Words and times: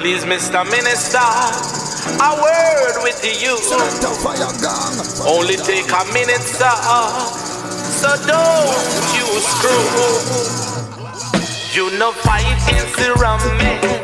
Please, 0.00 0.24
Mr. 0.24 0.64
Minister, 0.70 1.18
a 1.18 2.32
word 2.40 3.02
with 3.02 3.20
you. 3.22 3.52
Only 5.28 5.56
take 5.56 5.92
a 5.92 6.04
minute, 6.14 6.40
sir. 6.40 6.72
So 7.84 8.08
don't 8.26 8.72
you 9.12 9.26
screw. 9.44 10.40
You 11.74 11.98
know 11.98 12.12
fight 12.12 12.56
is 12.72 12.96
the 12.96 13.12
wrong 13.20 13.44
man. 13.58 13.99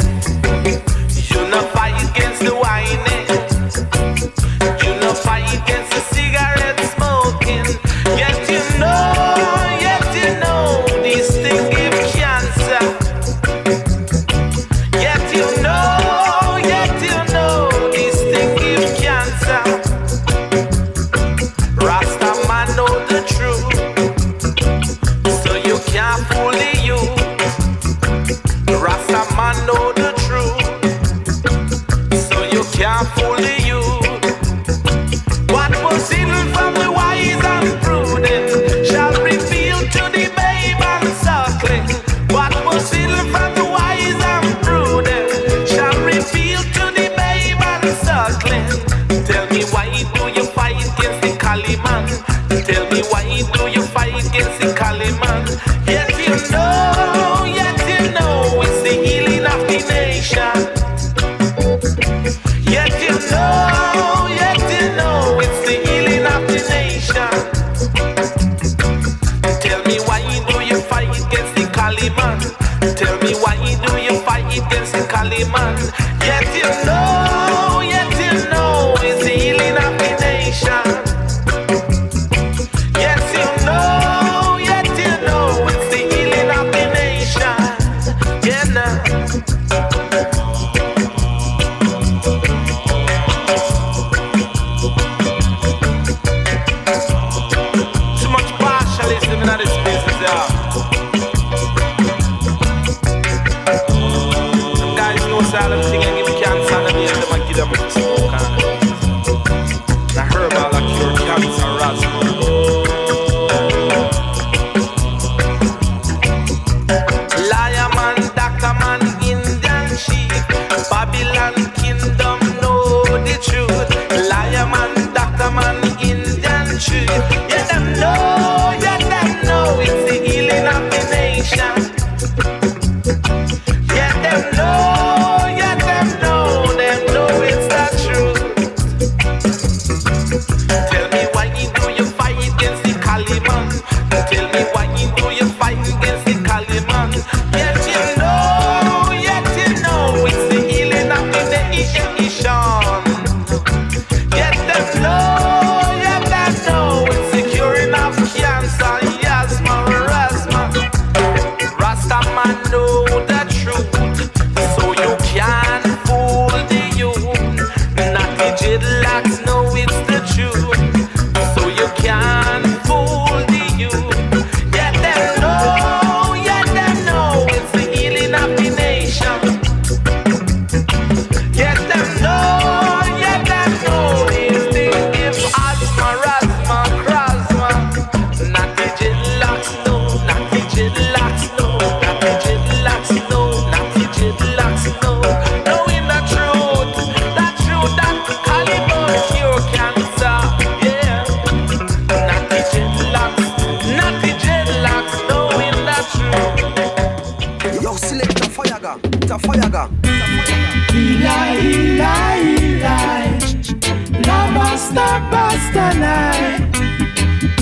not 214.96 215.20
Bastanai. 215.30 216.56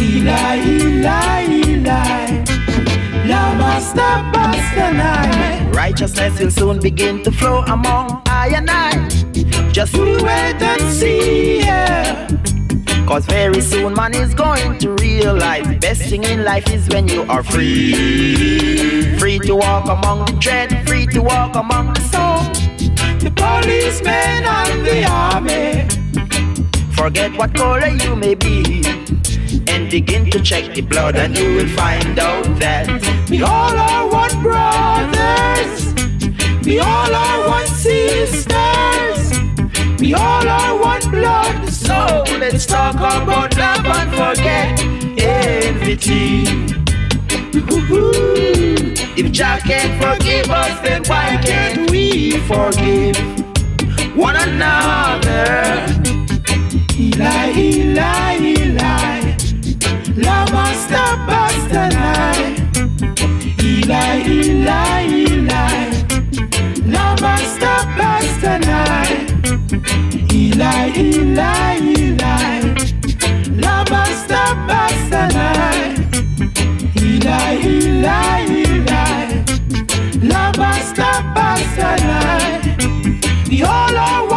Eli, 0.00 0.56
Eli, 0.74 1.42
Eli. 1.66 2.44
Lama 3.26 3.80
stop 3.80 4.22
Bastanai. 4.32 5.74
Righteousness 5.74 6.38
will 6.38 6.50
soon 6.50 6.80
begin 6.80 7.24
to 7.24 7.32
flow 7.32 7.62
among 7.62 8.22
I 8.26 8.52
and 8.54 8.70
I. 8.70 9.08
Just 9.72 9.94
wait 9.94 10.62
and 10.70 10.82
see, 10.92 11.58
yeah. 11.58 12.28
Cause 13.08 13.26
very 13.26 13.60
soon 13.60 13.94
man 13.94 14.14
is 14.14 14.32
going 14.32 14.78
to 14.78 14.92
realize 14.92 15.66
the 15.66 15.78
Best 15.78 16.02
thing 16.02 16.22
in 16.24 16.44
life 16.44 16.72
is 16.72 16.88
when 16.88 17.06
you 17.06 17.22
are 17.24 17.42
free 17.42 19.18
Free 19.18 19.38
to 19.40 19.56
walk 19.56 19.84
among 19.90 20.24
the 20.24 20.32
dread, 20.40 20.88
free 20.88 21.06
to 21.08 21.20
walk 21.20 21.54
among 21.54 21.92
the 21.92 22.00
soul 22.12 22.40
The 23.18 23.30
policemen 23.36 24.44
and 24.58 24.86
the 24.86 25.04
army 25.04 26.03
Forget 26.96 27.36
what 27.36 27.54
color 27.54 27.88
you 27.88 28.16
may 28.16 28.34
be 28.34 28.82
and 29.68 29.90
begin 29.90 30.30
to 30.30 30.40
check 30.40 30.74
the 30.74 30.80
blood, 30.80 31.16
and 31.16 31.36
you 31.36 31.56
will 31.56 31.68
find 31.68 32.18
out 32.18 32.44
that 32.58 32.88
we 33.28 33.42
all 33.42 33.76
are 33.76 34.08
one 34.10 34.42
brothers, 34.42 35.94
we 36.64 36.78
all 36.78 37.14
are 37.14 37.48
one 37.48 37.66
sisters, 37.66 39.38
we 40.00 40.14
all 40.14 40.48
are 40.48 40.80
one 40.80 41.10
blood. 41.10 41.68
So 41.68 42.24
let's 42.38 42.64
talk 42.64 42.94
about 42.94 43.56
love 43.58 43.84
and 43.84 44.10
forget 44.12 44.80
enmity. 45.20 46.44
If 49.16 49.30
Jah 49.30 49.60
can 49.62 50.00
forgive 50.00 50.50
us, 50.50 50.80
then 50.80 51.02
why 51.04 51.38
can't 51.42 51.90
we 51.90 52.38
forgive 52.48 53.16
one 54.16 54.36
another? 54.36 56.03
Eli, 57.16 57.94
Eli, 57.94 58.66
Eli, 58.66 59.36
lama 60.16 60.66
sabachthani. 60.88 62.06
Eli, 63.58 64.02
Eli, 64.24 64.66
Eli, 64.66 66.00
lama 66.92 67.34
sabachthani. 67.60 68.78
Eli, 70.30 70.72
Eli, 70.96 71.38
Eli, 72.04 72.74
lama 73.62 74.02
tonight. 75.08 75.94
Eli, 76.96 77.38
Eli, 77.64 78.04
Eli, 78.04 79.38
lama 80.28 80.70
sabachthani. 80.96 82.18
The 83.48 83.56
whole 83.60 84.33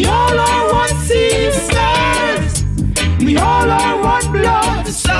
we 0.00 0.06
all 0.06 0.38
are 0.38 0.72
one 0.72 0.96
sisters. 1.04 2.64
We 3.18 3.36
all 3.36 3.70
are 3.70 4.02
one 4.02 4.32
blood. 4.32 4.86
So 4.86 5.12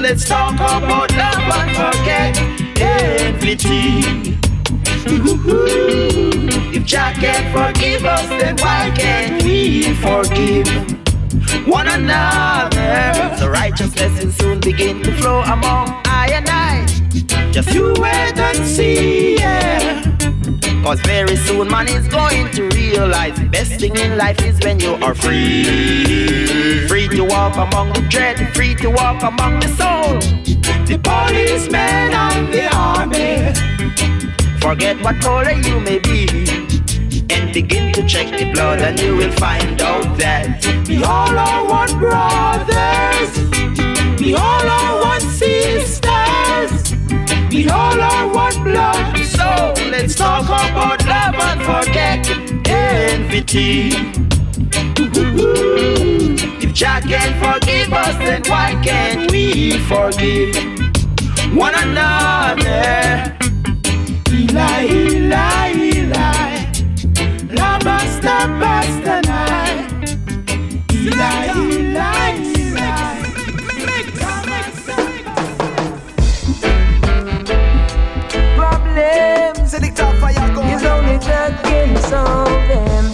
let's 0.00 0.28
talk 0.28 0.54
about 0.54 1.10
love 1.16 1.42
and 1.58 1.70
forget 1.74 2.38
everything. 2.80 4.38
If 6.72 6.84
Jah 6.84 7.12
can 7.16 7.50
forgive 7.50 8.04
us, 8.04 8.28
then 8.28 8.56
why 8.58 8.92
can't 8.94 9.42
we 9.42 9.92
forgive 9.94 10.68
one 11.66 11.88
another? 11.88 13.34
The 13.40 13.50
righteousness 13.50 14.22
will 14.22 14.30
soon 14.30 14.60
begin 14.60 15.02
to 15.02 15.12
flow 15.16 15.40
among 15.40 16.00
I 16.04 16.30
and 16.32 16.48
I. 16.48 16.86
Just 17.50 17.74
you 17.74 17.92
wait 17.98 18.38
and 18.38 18.64
see, 18.64 19.34
yeah. 19.34 20.07
Cause 20.82 21.00
very 21.00 21.36
soon 21.36 21.68
man 21.68 21.88
is 21.88 22.08
going 22.08 22.50
to 22.52 22.68
realize 22.70 23.38
best 23.50 23.72
thing 23.80 23.96
in 23.96 24.16
life 24.16 24.40
is 24.42 24.58
when 24.60 24.80
you 24.80 24.94
are 25.04 25.14
free. 25.14 26.86
Free 26.88 27.08
to 27.08 27.24
walk 27.24 27.56
among 27.56 27.92
the 27.92 28.00
dread, 28.08 28.36
free 28.54 28.74
to 28.76 28.88
walk 28.88 29.22
among 29.22 29.60
the 29.60 29.68
soul. 29.68 30.18
The 30.86 30.98
policemen 31.02 32.12
and 32.24 32.52
the 32.54 32.68
army. 32.74 33.52
Forget 34.60 35.00
what 35.02 35.20
color 35.20 35.52
you 35.52 35.80
may 35.80 35.98
be. 35.98 36.26
And 37.30 37.52
begin 37.52 37.92
to 37.92 38.06
check 38.06 38.30
the 38.38 38.50
blood, 38.52 38.80
and 38.80 38.98
you 38.98 39.16
will 39.16 39.32
find 39.32 39.82
out 39.82 40.16
that 40.18 40.64
we 40.88 41.02
all 41.02 41.36
are 41.36 41.64
one 41.68 41.98
brothers. 41.98 43.30
We 44.20 44.34
all 44.34 44.68
are 44.78 45.02
one 45.02 45.20
sisters. 45.20 46.94
We 47.50 47.68
all 47.68 48.00
are 48.00 48.32
one 48.32 48.64
blood. 48.64 49.17
So 49.38 49.72
let's 49.90 50.14
talk 50.16 50.46
about 50.46 51.06
love 51.06 51.36
and 51.48 51.60
forget 51.62 52.28
envy. 52.68 53.92
If 56.60 56.74
Jah 56.74 57.00
can 57.00 57.30
forgive 57.38 57.92
us, 57.92 58.16
then 58.18 58.42
why 58.48 58.74
can't 58.82 59.30
we 59.30 59.78
forgive 59.86 60.56
one 61.54 61.74
another? 61.76 63.36
Eli, 64.32 64.80
Eli, 64.86 65.70
Eli, 65.92 66.50
La 67.54 67.78
Master, 67.84 68.48
Master 68.62 69.20
Eli, 69.24 69.86
Eli, 70.92 71.67
Problems 79.78 79.98
Selekta 79.98 80.12
Faya 80.20 80.54
Gong. 80.54 80.68
is 80.68 80.84
only 80.84 81.18
solve 82.02 82.48
them. 82.68 83.04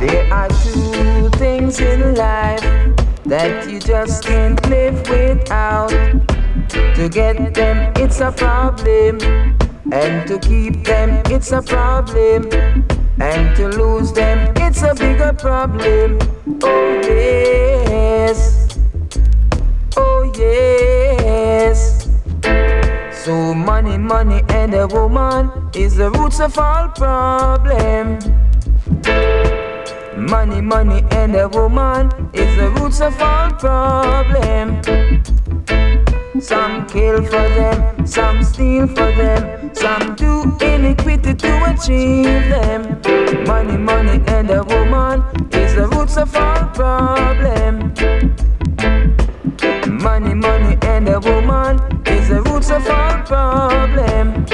There 0.00 0.32
are 0.32 0.48
two 0.48 1.28
things 1.38 1.80
in 1.80 2.14
life 2.14 2.62
that 3.24 3.70
you 3.70 3.78
just 3.80 4.24
can't 4.24 4.60
live 4.68 5.08
without. 5.08 5.90
To 6.68 7.08
get 7.08 7.54
them, 7.54 7.92
it's 7.96 8.20
a 8.20 8.32
problem. 8.32 9.20
And 9.92 10.26
to 10.28 10.38
keep 10.38 10.84
them, 10.84 11.22
it's 11.26 11.52
a 11.52 11.62
problem. 11.62 12.50
And 13.20 13.56
to 13.56 13.68
lose 13.68 14.12
them, 14.12 14.52
it's 14.56 14.82
a 14.82 14.94
bigger 14.94 15.32
problem. 15.32 16.18
Oh, 16.62 17.00
yes. 17.02 18.63
Yes. 20.36 22.08
So, 23.24 23.54
money, 23.54 23.96
money, 23.96 24.42
and 24.48 24.74
a 24.74 24.86
woman 24.88 25.50
is 25.74 25.96
the 25.96 26.10
roots 26.10 26.40
of 26.40 26.58
all 26.58 26.88
problem. 26.88 28.18
Money, 30.16 30.60
money, 30.60 31.04
and 31.12 31.36
a 31.36 31.48
woman 31.48 32.10
is 32.32 32.56
the 32.56 32.70
roots 32.70 33.00
of 33.00 33.20
all 33.20 33.50
problem. 33.52 34.82
Some 36.40 36.86
kill 36.88 37.22
for 37.24 37.48
them, 37.56 38.06
some 38.06 38.42
steal 38.42 38.88
for 38.88 39.12
them, 39.12 39.74
some 39.74 40.16
do 40.16 40.56
iniquity 40.60 41.34
to 41.34 41.72
achieve 41.72 42.48
them. 42.50 43.00
Money, 43.46 43.76
money, 43.78 44.20
and 44.26 44.50
a 44.50 44.64
woman 44.64 45.22
is 45.52 45.76
the 45.76 45.86
roots 45.92 46.16
of 46.16 46.34
all 46.34 46.66
problem. 46.74 47.94
Roots 52.64 52.70
of 52.70 52.90
all 52.90 53.22
problem. 53.22 54.46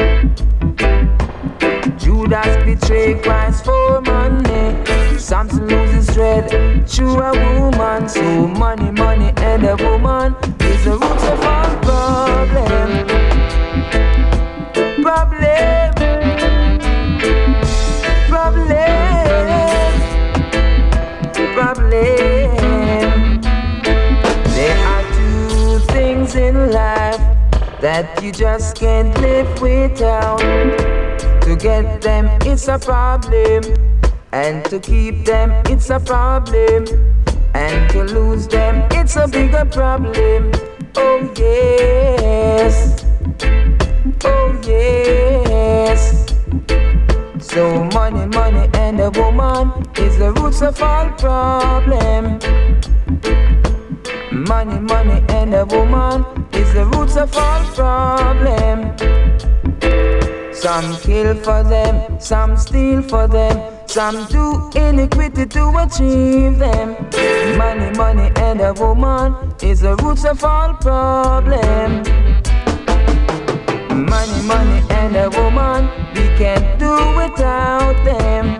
Judas 1.98 2.56
betrayed 2.64 3.22
Christ 3.22 3.64
for 3.64 4.00
money. 4.00 4.84
Samson 5.18 5.66
loses 5.68 6.14
dread 6.14 6.50
to 6.88 7.04
a 7.04 7.60
woman. 7.60 8.08
So 8.08 8.46
money, 8.48 8.90
money, 8.90 9.32
and 9.36 9.64
a 9.64 9.76
woman 9.76 10.34
is 10.60 10.84
the 10.84 10.92
roots 10.92 11.24
of 11.24 11.40
all. 11.40 11.76
Problem. 11.82 13.06
Problem. 15.02 15.99
That 27.80 28.22
you 28.22 28.30
just 28.30 28.76
can't 28.76 29.18
live 29.20 29.60
without. 29.60 30.38
To 31.42 31.56
get 31.56 32.02
them, 32.02 32.28
it's 32.42 32.68
a 32.68 32.78
problem. 32.78 33.62
And 34.32 34.64
to 34.66 34.78
keep 34.78 35.24
them, 35.24 35.50
it's 35.66 35.90
a 35.90 35.98
problem. 35.98 36.84
And 37.54 37.90
to 37.90 38.04
lose 38.04 38.46
them, 38.46 38.86
it's 38.92 39.16
a 39.16 39.26
bigger 39.26 39.64
problem. 39.64 40.52
Oh, 40.96 41.32
yes. 41.36 43.04
Oh, 44.24 44.60
yes. 44.66 46.26
So, 47.40 47.84
money, 47.94 48.26
money, 48.26 48.68
and 48.74 49.00
a 49.00 49.10
woman 49.10 49.86
is 49.96 50.18
the 50.18 50.32
roots 50.32 50.62
of 50.62 50.80
all 50.82 51.10
problem. 51.12 52.38
Money, 54.48 54.80
money, 54.80 55.22
and 55.28 55.54
a 55.54 55.66
woman 55.66 56.24
is 56.52 56.72
the 56.72 56.86
roots 56.86 57.16
of 57.16 57.36
all 57.36 57.62
problem. 57.74 58.96
Some 60.54 60.96
kill 61.02 61.34
for 61.34 61.62
them, 61.62 62.18
some 62.18 62.56
steal 62.56 63.02
for 63.02 63.28
them, 63.28 63.60
some 63.86 64.24
do 64.28 64.70
iniquity 64.74 65.44
to 65.44 65.68
achieve 65.76 66.58
them. 66.58 66.96
Money, 67.58 67.90
money, 67.98 68.32
and 68.36 68.62
a 68.62 68.72
woman 68.72 69.34
is 69.62 69.80
the 69.80 69.94
roots 69.96 70.24
of 70.24 70.42
all 70.42 70.72
problem. 70.74 72.02
Money, 74.06 74.42
money, 74.46 74.82
and 74.90 75.16
a 75.16 75.28
woman, 75.28 75.86
we 76.14 76.22
can't 76.38 76.78
do 76.78 76.94
without 77.14 78.02
them. 78.04 78.59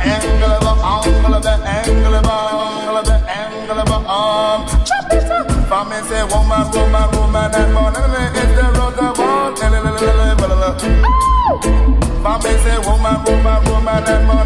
Angle 0.00 0.68
of 0.68 1.42
the 1.42 1.58
the 3.04 3.18
say 6.08 6.22
woman, 6.32 6.64
woman, 6.72 7.06
woman 7.14 7.54
and 7.54 7.72
man. 7.74 7.94
It's 8.34 8.52
the 8.56 8.66
road 8.78 8.98
of 8.98 9.20
all. 9.20 9.48
For 12.22 12.36
me 12.42 12.52
say 12.64 12.78
woman, 12.86 13.18
woman, 13.24 13.60
woman 13.68 14.04
and 14.08 14.28
the. 14.28 14.38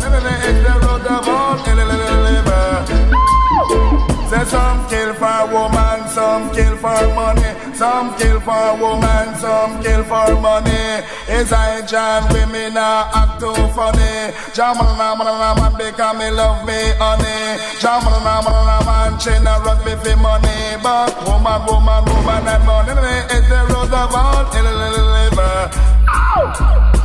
Say 4.33 4.45
some 4.47 4.79
kill 4.89 5.13
for 5.15 5.41
woman, 5.53 5.92
some 6.33 6.49
kill 6.55 6.77
for 6.79 7.03
money, 7.15 7.51
some 7.75 8.09
kill 8.17 8.41
for 8.41 8.65
woman, 8.81 9.35
some 9.37 9.83
kill 9.83 10.03
for 10.03 10.33
money. 10.41 11.05
Is 11.29 11.53
I 11.53 11.85
John 11.85 12.23
women 12.33 12.75
are 12.75 13.05
act 13.21 13.41
too 13.41 13.53
funny. 13.77 14.33
Jamal 14.57 14.97
na 14.97 15.15
man 15.15 15.29
na 15.43 15.51
man 15.61 15.73
because 15.77 16.17
me 16.17 16.31
love 16.31 16.65
me 16.65 16.79
honey. 17.03 17.61
Jamal 17.83 18.17
na 18.25 18.41
man 18.47 18.65
na 18.69 18.79
man 18.89 19.21
she 19.21 19.35
not 19.45 19.61
rock 19.67 19.85
me 19.85 19.93
for 20.03 20.17
money. 20.17 20.57
But 20.83 21.13
woman, 21.29 21.61
woman, 21.69 22.01
woman 22.09 22.49
and 22.49 22.65
money 22.65 23.17
is 23.37 23.45
the 23.53 23.61
road 23.69 23.93
of 23.93 24.15
all. 24.15 24.33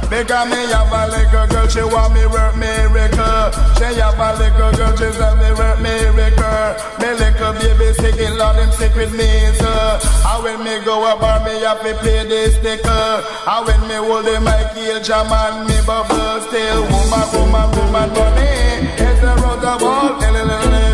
Because 0.09 0.47
me 0.49 0.55
have 0.71 0.87
a 0.87 1.03
little 1.11 1.47
girl, 1.47 1.67
she 1.67 1.83
want 1.83 2.13
me 2.13 2.25
work 2.27 2.55
miracle. 2.55 3.51
She 3.75 3.99
have 3.99 4.15
a 4.15 4.29
little 4.39 4.71
girl, 4.71 4.95
she 4.95 5.11
tell 5.19 5.35
me 5.35 5.51
work 5.51 5.79
miracle. 5.81 6.69
Me 6.99 7.09
little 7.11 7.53
baby 7.59 7.87
Lord 8.37 8.55
him 8.57 8.71
sick 8.71 8.95
with 8.95 9.11
me, 9.13 9.27
sir. 9.57 9.99
And 10.29 10.43
when 10.43 10.63
me 10.63 10.85
go 10.85 11.03
up, 11.03 11.19
me 11.43 11.59
have 11.61 11.81
to 11.81 11.93
play 11.95 12.23
this 12.27 12.55
sticker. 12.55 13.23
And 13.47 13.65
when 13.65 13.81
me 13.87 13.95
hold 13.95 14.25
the 14.25 14.39
mic, 14.39 14.77
he'll 14.77 15.01
jam 15.01 15.31
and 15.31 15.67
me 15.67 15.75
bubble 15.85 16.41
still. 16.47 16.81
Woman, 16.83 17.27
woman, 17.33 17.67
woman, 17.75 18.09
money 18.13 18.87
is 19.01 19.19
the 19.21 19.33
road 19.41 19.63
of 19.63 19.83
all. 19.83 20.86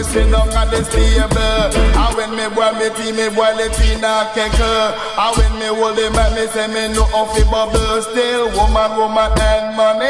Me 0.00 0.06
sit 0.08 0.30
down 0.32 0.48
at 0.56 0.70
the 0.72 0.80
stable. 0.84 1.68
And 1.76 2.16
when 2.16 2.32
me 2.32 2.48
boil 2.54 2.72
me 2.80 2.88
tea, 2.96 3.12
me 3.12 3.28
boil 3.36 3.60
it 3.60 3.76
in 3.84 4.00
a 4.00 4.24
kettle. 4.32 4.96
And 4.96 5.32
when 5.36 5.52
me 5.60 5.68
hold 5.68 5.98
it 5.98 6.12
back, 6.12 6.32
me 6.32 6.46
say 6.48 6.68
me 6.72 6.88
no 6.94 7.04
off 7.12 7.36
the 7.36 7.44
bubble. 7.44 8.00
Still 8.08 8.48
woman, 8.56 8.96
woman 8.96 9.32
and 9.36 9.76
money 9.76 10.08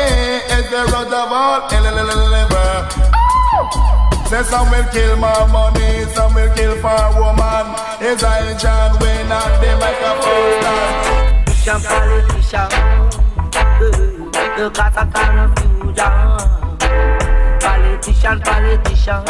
is 0.54 0.70
the 0.70 0.86
road 0.94 1.10
of 1.10 1.32
all. 1.34 1.68
Say 4.30 4.42
some 4.44 4.70
will 4.70 4.86
kill 4.94 5.16
more 5.16 5.48
money, 5.50 6.06
some 6.14 6.34
will 6.34 6.54
kill 6.54 6.74
for 6.78 7.02
woman. 7.18 7.74
Is 7.98 8.22
I 8.22 8.54
John 8.58 8.94
Wayne 9.02 9.26
at 9.26 9.58
the 9.58 9.74
microphone 9.82 10.62
stand? 10.62 11.82
Politician, 11.82 12.68
the 14.56 14.70
cause 14.70 14.96
of 14.96 15.12
confusion. 15.12 16.59
Politician, 18.00 18.40
politician, 18.40 19.24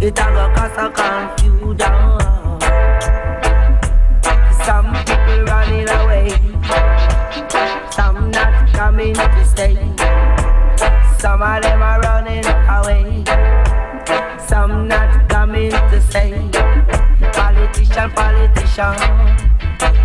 it 0.00 0.18
a 0.18 0.24
go 0.32 0.50
cause 0.56 0.78
of 0.78 0.94
confusion. 0.94 1.78
Some 4.64 4.94
people 5.04 5.44
running 5.44 5.88
away, 5.90 6.30
some 7.90 8.30
not 8.30 8.72
coming 8.72 9.12
to 9.12 9.44
stay. 9.44 9.74
Some 11.18 11.42
of 11.42 11.60
them 11.60 11.82
are 11.82 12.00
running 12.00 12.46
away, 12.46 13.24
some 14.48 14.88
not 14.88 15.28
coming 15.28 15.70
to 15.70 16.00
stay. 16.08 16.32
Politician, 17.34 18.10
politician, 18.12 18.96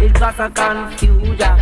it 0.04 0.14
cause 0.14 0.40
of 0.42 0.54
confusion. 0.54 1.58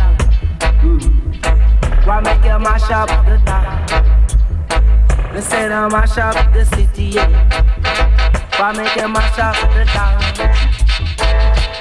Mm. 0.82 2.04
Why 2.04 2.20
make 2.20 2.44
you 2.44 2.58
mash 2.58 2.90
up 2.90 3.08
the 3.26 3.40
town? 3.46 4.21
They 5.32 5.40
say 5.40 5.68
to 5.68 5.88
mash 5.88 6.18
up 6.18 6.52
the 6.52 6.64
city, 6.66 7.04
yeah. 7.04 7.26
Why 8.58 8.72
make 8.76 8.94
you 8.96 9.08
mash 9.08 9.38
up 9.38 9.56
the 9.72 9.84
town? 9.86 10.20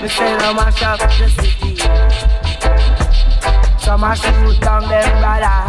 Me 0.02 0.08
say 0.08 0.38
to 0.40 0.54
mash 0.54 0.82
up 0.84 1.00
the 1.00 1.28
city. 1.30 1.76
Some 3.78 4.04
a 4.06 4.16
shoot 4.16 4.62
down 4.62 4.88
them 4.88 5.20
brother 5.20 5.60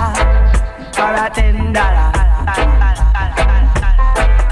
for 0.95 1.13
a 1.13 1.29
ten 1.35 1.73
dollar. 1.73 2.13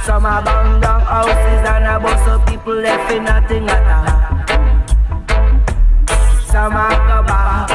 Some 0.05 0.27
a 0.27 0.43
bang 0.45 0.81
down 0.81 1.01
houses 1.03 1.63
and 1.71 1.87
a 1.87 2.01
bust 2.01 2.29
up 2.29 2.45
people 2.49 2.75
left 2.75 3.13
in 3.13 3.25
nothing 3.25 3.69
at 3.69 3.87
all. 3.95 4.07
Some 6.51 6.75
a 6.75 6.89
go 7.07 7.23
back. 7.23 7.71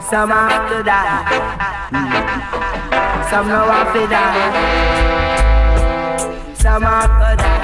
Some 0.00 0.30
have 0.30 0.70
to 0.70 0.82
die. 0.84 2.74
Some 3.30 3.48
know 3.48 3.66
have 3.66 3.92
to 3.92 4.06
die. 4.06 4.52
Some 6.54 6.82
have 6.82 7.10
to 7.20 7.36
die. 7.42 7.56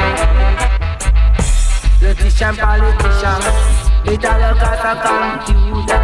Politician, 2.01 2.57
politician. 2.57 3.43
It 4.05 4.25
all 4.25 4.41
look 4.43 4.63
at 4.63 4.85
a 4.91 4.95
computer. 5.07 6.03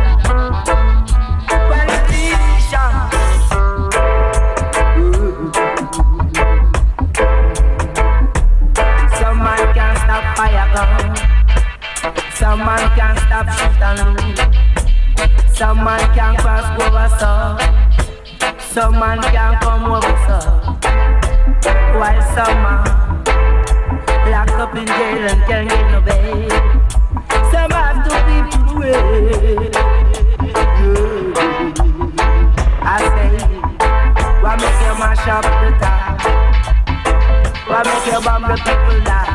Politician. 1.69 2.95
Some 9.19 9.39
man 9.43 9.63
can't 9.75 9.99
stop 9.99 10.25
fire 10.37 10.69
gun. 10.73 10.91
Some 12.33 12.61
man 12.61 12.85
can't 12.97 13.19
stop 13.19 13.47
shit 13.59 13.83
and 13.83 14.01
loot. 14.21 14.39
Some 15.53 15.83
man 15.83 16.03
can't 16.15 16.39
cross 16.39 16.67
over, 16.81 17.09
so 17.19 17.31
some 18.79 18.93
man 18.93 19.21
can 19.21 19.59
come 19.61 19.91
over, 19.91 20.17
so 20.29 20.39
while 21.99 22.23
some 22.33 22.59
man 22.63 22.85
locked 24.31 24.53
up 24.53 24.73
in 24.77 24.87
jail 24.87 25.25
and 25.31 25.43
can't 25.49 25.69
get 25.69 25.91
no 25.91 26.01
bail. 26.01 26.49
Some 27.51 27.73
have 27.73 27.99
to 28.07 28.15
be 28.27 28.37
put 28.55 28.71
away. 28.77 29.71
I 32.81 32.99
say, 33.15 33.31
why 34.43 34.55
make 34.63 34.81
you 34.87 34.95
mash 35.03 35.27
up 35.27 35.47
the 35.61 35.71
town? 35.83 36.15
Why 37.67 37.81
make 37.83 38.07
you 38.07 38.21
bomb 38.25 38.43
the 38.43 38.55
people 38.63 39.05
down? 39.05 39.28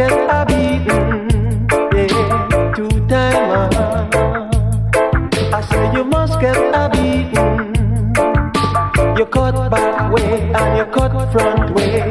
Get 0.00 0.12
a 0.12 0.46
beating. 0.48 1.68
Yeah, 1.94 2.72
two. 2.74 2.88
I 5.52 5.60
say 5.68 5.92
you 5.92 6.04
must 6.04 6.40
get 6.40 6.56
a 6.56 6.88
beating. 6.88 8.14
You 9.18 9.26
cut 9.26 9.70
back 9.70 10.10
way 10.12 10.52
and 10.54 10.78
you 10.78 10.86
cut 10.86 11.12
front 11.32 11.74
way. 11.74 12.09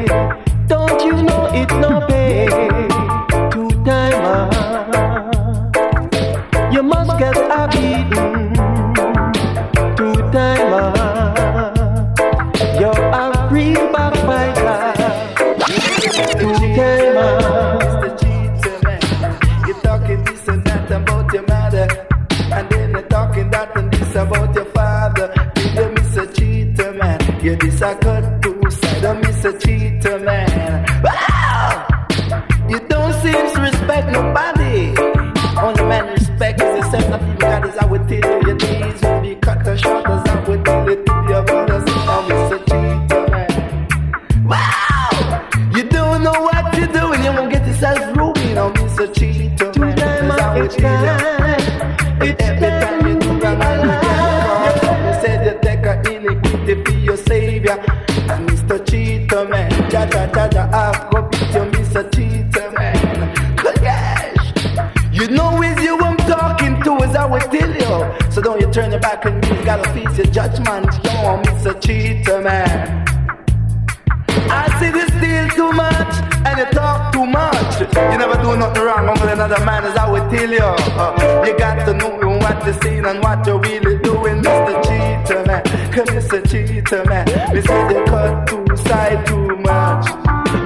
Man. 86.04 86.06
Come, 86.06 86.16
Mr. 86.16 86.50
Cheater 86.50 87.04
Man. 87.04 87.26
We 87.52 87.60
say 87.62 87.88
they 87.88 88.04
cut 88.06 88.46
two 88.48 88.76
side 88.76 89.26
too 89.26 89.56
much. 89.58 90.06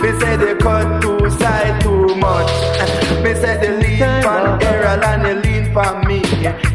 We 0.03 0.13
say 0.21 0.37
they 0.37 0.55
cut 0.57 1.03
two 1.03 1.31
side 1.31 1.81
too 1.81 2.15
much. 2.17 2.51
Me 3.23 3.35
say 3.35 3.57
they 3.59 3.77
lean 3.81 3.99
pan 4.23 4.63
Errol 4.63 5.05
and 5.05 5.27
you 5.45 5.53
lean 5.53 5.75
pan 5.75 6.07
me. 6.07 6.23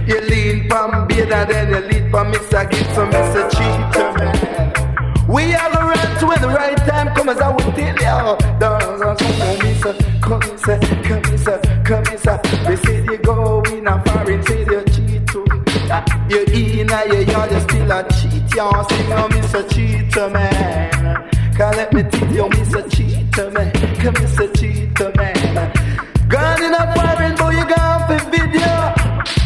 You 0.08 0.22
lean 0.22 0.68
beard 1.08 1.32
and 1.32 1.50
then 1.50 1.70
you 1.70 1.90
lean 1.90 2.12
pan 2.12 2.32
Mr. 2.34 2.70
Gibson, 2.70 3.10
Mr. 3.12 3.50
Cheater 3.52 4.14
Man. 4.18 5.26
We 5.28 5.54
are 5.56 5.72
gonna 5.72 5.86
run 5.86 6.28
when 6.28 6.42
the 6.42 6.48
right 6.50 6.78
time 6.78 7.14
comes, 7.16 7.40
I 7.40 7.50
will 7.50 7.60
tell 7.60 7.78
you. 7.78 8.60
Don't 8.60 9.20
come 9.20 9.78
sir. 9.78 9.96
Come 10.22 10.58
sir. 10.58 10.80
Come 11.04 11.38
sir. 11.38 11.62
Come 11.86 12.18
sir. 12.18 12.42
They 12.68 12.76
say 12.78 13.04
you 13.04 13.18
go 13.20 13.62
in 13.72 13.88
a 13.88 14.04
foreign, 14.06 14.44
say 14.44 14.62
you 14.66 14.84
cheat 14.86 15.28
too. 15.28 15.46
Uh, 15.92 16.04
You 16.30 16.44
in 16.82 16.90
a 16.92 17.24
yard, 17.24 17.52
you 17.52 17.60
still 17.62 17.92
a 17.92 18.04
cheat. 18.10 18.29
You 18.60 18.66
sing 18.90 19.14
on 19.14 19.32
Mr. 19.32 19.64
Cheater 19.72 20.30
Man. 20.32 21.30
Can 21.56 21.72
let 21.78 21.94
me 21.94 22.04
tell 22.04 22.30
you, 22.30 22.44
Mr. 22.44 22.84
Cheater 22.92 23.52
Man. 23.52 23.72
Come, 24.02 24.16
Mr. 24.16 24.54
Cheater 24.54 25.14
Man. 25.16 25.72
Gone 26.28 26.64
in 26.64 26.74
a 26.74 26.94
foreign, 26.94 27.38
boy, 27.38 27.52
you 27.52 27.66
gone 27.66 28.04
for 28.06 28.20
video. 28.30 28.68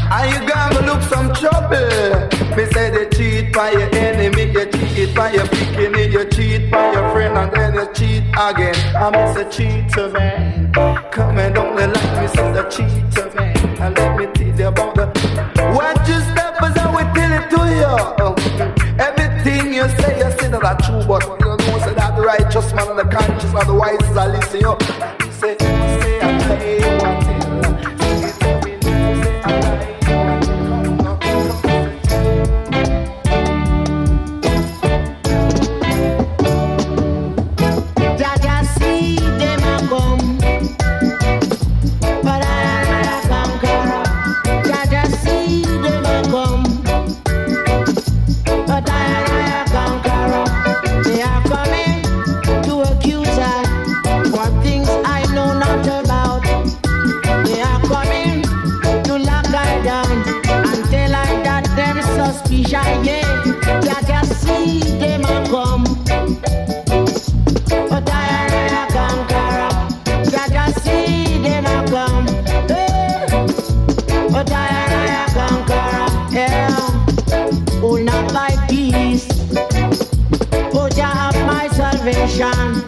And 0.10 0.34
you 0.34 0.50
gonna 0.50 0.88
look 0.88 1.04
some 1.04 1.32
trouble. 1.36 2.58
Me 2.58 2.66
say 2.74 2.90
they 2.90 3.08
cheat 3.16 3.54
by 3.54 3.70
your 3.74 3.88
enemy, 3.94 4.52
you 4.52 4.66
cheat 4.72 5.16
by 5.16 5.32
your 5.32 5.48
beginning, 5.48 6.12
you 6.12 6.26
cheat 6.32 6.72
by 6.72 6.94
your 6.94 7.12
friend, 7.12 7.38
and 7.38 7.52
then 7.54 7.76
you 7.76 7.94
cheat 7.94 8.24
again. 8.34 8.74
I'm 8.96 9.14
a 9.14 9.48
cheater 9.52 10.10
man. 10.10 10.74
Come 11.12 11.38
and 11.38 11.54
don't 11.54 11.76
let 11.76 11.90
me 12.20 12.28
say 12.30 12.52
the 12.52 12.64
cheater 12.68 13.32
man. 13.36 13.56
And 13.80 13.96
let 13.96 14.18
me 14.18 14.26
tell 14.34 14.60
you 14.60 14.68
about 14.70 14.96
the 14.96 15.06
what 15.76 16.00
you 16.08 16.20
step 16.20 16.60
as 16.64 16.76
I 16.78 16.90
will 16.90 17.14
tell 17.14 17.32
it 17.32 17.50
to 17.52 17.60
you. 17.78 18.33
You 19.84 19.90
say, 19.90 20.18
you 20.18 20.32
say 20.32 20.48
that 20.48 20.80
true, 20.86 21.04
but 21.06 21.24
you 21.42 21.46
know 21.46 21.80
say 21.80 21.94
that 21.94 22.16
the 22.16 22.22
righteous 22.22 22.74
man 22.74 22.88
and 22.88 23.00
the 23.00 23.04
conscious 23.04 23.54
and 23.54 23.68
the 23.68 23.74
wise 23.74 24.00
is 24.00 24.16
a 24.16 24.28
listen 24.30 24.62
you. 24.62 24.78
Say, 25.30 25.83
salvation 82.04 82.83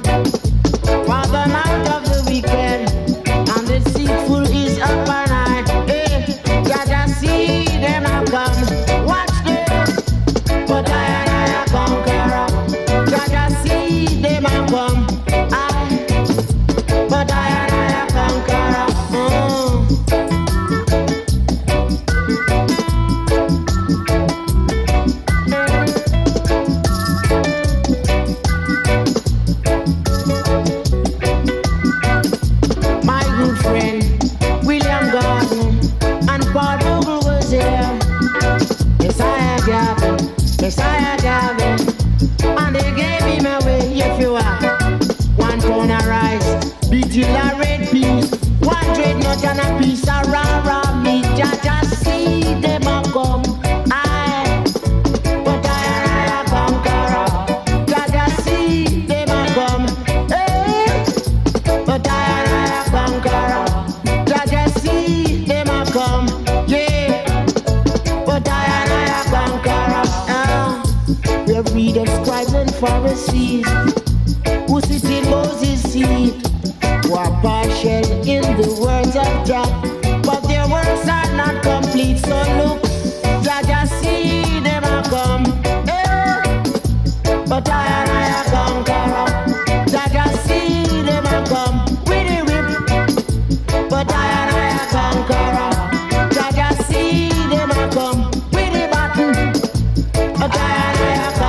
where 101.06 101.22
I 101.22 101.45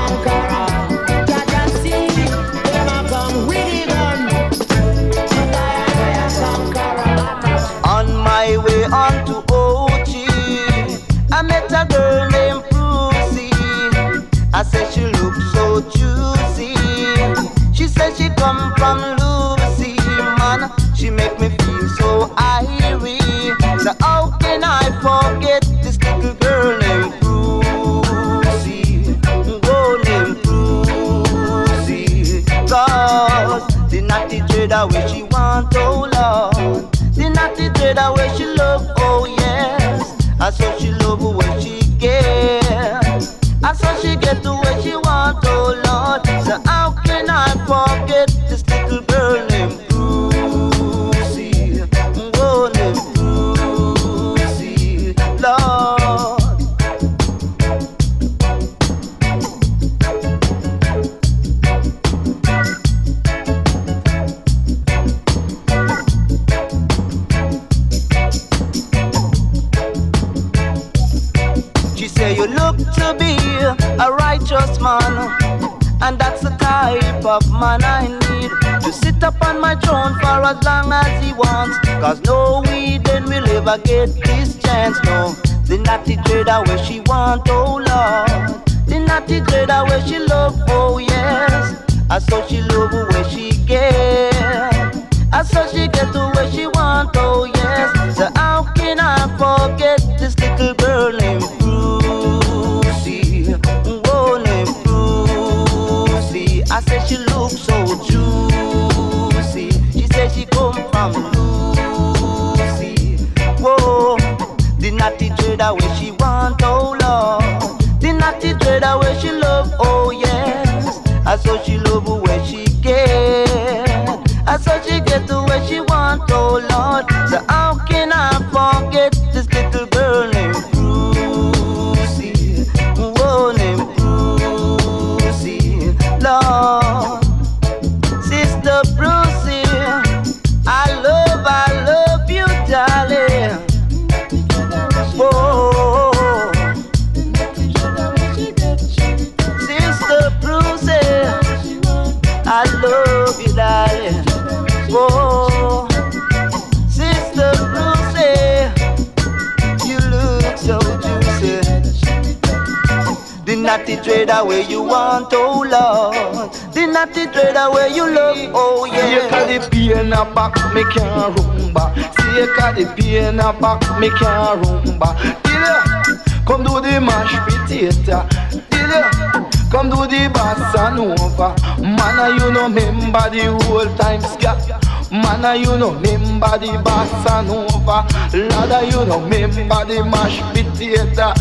you 182.39 182.53
know 182.53 182.69
member 182.69 183.31
the 183.31 183.47
old 183.69 183.97
time 183.99 184.21
scat. 184.21 184.63
Man, 185.11 185.61
you 185.61 185.77
know 185.79 185.95
remember 185.95 186.59
the 186.59 186.73
bossa 186.83 187.45
nova 187.47 188.07
Ladder 188.37 188.87
you 188.87 189.05
know 189.07 189.21
member 189.21 189.85
the 189.85 190.05
mashed 190.05 190.43
potato. 190.53 191.33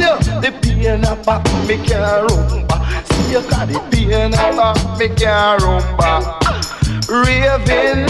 You 0.00 0.16
the 0.40 0.50
pain 0.62 1.04
a 1.04 1.16
back 1.24 1.44
me 1.66 1.76
can't 1.86 2.28
rumba. 2.28 2.76
See 3.06 3.32
you 3.32 3.42
the 3.42 3.80
pain 3.90 4.32
a 4.32 4.56
back 4.56 4.98
me 4.98 5.08
can't 5.08 5.62
rumba 5.62 6.39
Raving, 7.10 8.06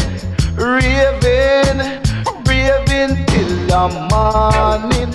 raving, 0.56 1.80
raving 2.44 3.24
till 3.24 3.52
the 3.66 3.88
morning 4.12 5.08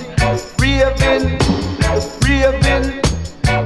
Raving, 0.57 1.37
raving, 2.25 2.85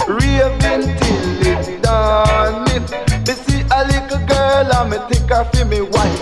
raving 0.10 0.84
till 1.00 1.48
it's 1.48 1.82
dawning 1.82 2.84
Me 3.26 3.34
see 3.34 3.64
a 3.72 3.88
little 3.88 4.20
girl 4.28 4.74
and 4.74 4.90
me 4.90 4.98
think 5.08 5.30
her 5.30 5.46
for 5.46 5.64
me 5.64 5.80
wife 5.80 6.20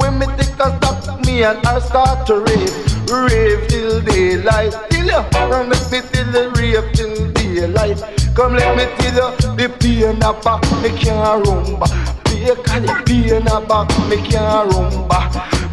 When 0.00 0.20
me 0.20 0.26
take 0.36 0.54
her 0.62 0.76
stop 0.76 1.02
me 1.26 1.42
and 1.42 1.66
her 1.66 1.80
start 1.80 2.26
to 2.28 2.40
rave, 2.40 3.10
rave 3.10 3.66
till 3.68 4.00
daylight. 4.02 4.72
Till 4.90 5.06
you, 5.06 5.22
come 5.32 5.68
let 5.68 5.90
me 5.90 6.00
till 6.12 6.30
the 6.30 6.50
rave 6.58 6.92
till 6.92 7.32
daylight. 7.32 7.98
Come 8.36 8.54
let 8.54 8.76
me 8.76 8.84
tell 8.98 9.32
you, 9.32 9.56
the 9.56 9.68
pain 9.80 10.18
back 10.20 10.62
me 10.82 10.90
can't 10.96 11.44
rumba. 11.44 12.31
Because 12.42 12.82
the 12.82 13.02
pain 13.06 13.46
a 13.46 13.60
back 13.60 13.88
me 14.10 14.16
can't 14.28 14.68
rumba. 14.72 15.18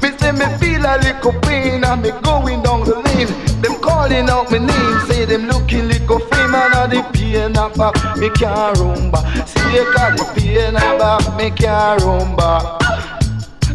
Me 0.02 0.16
say 0.20 0.32
me 0.32 0.46
feel 0.58 0.86
a 0.86 1.02
little 1.02 1.34
pain 1.42 1.84
and 1.84 2.02
me 2.02 2.12
going 2.22 2.62
down 2.62 2.82
the 2.86 2.96
lane. 3.06 3.28
Them 3.62 3.82
calling 3.82 4.30
out 4.30 4.52
my 4.52 4.60
name, 4.60 5.00
say 5.08 5.26
them 5.26 5.48
looking 5.48 5.88
little 5.88 6.20
frame 6.20 6.54
and 6.54 6.92
the 6.92 7.02
pain 7.12 7.58
a 7.58 7.70
back 7.76 8.18
me 8.18 8.30
can't 8.30 8.78
rumba. 8.78 9.20
See, 9.48 9.84
cause 9.94 10.14
the 10.20 10.26
pain 10.36 10.76
a 10.76 10.98
back 11.00 11.38
me 11.38 11.50
can't 11.50 12.02
rumba. 12.04 12.80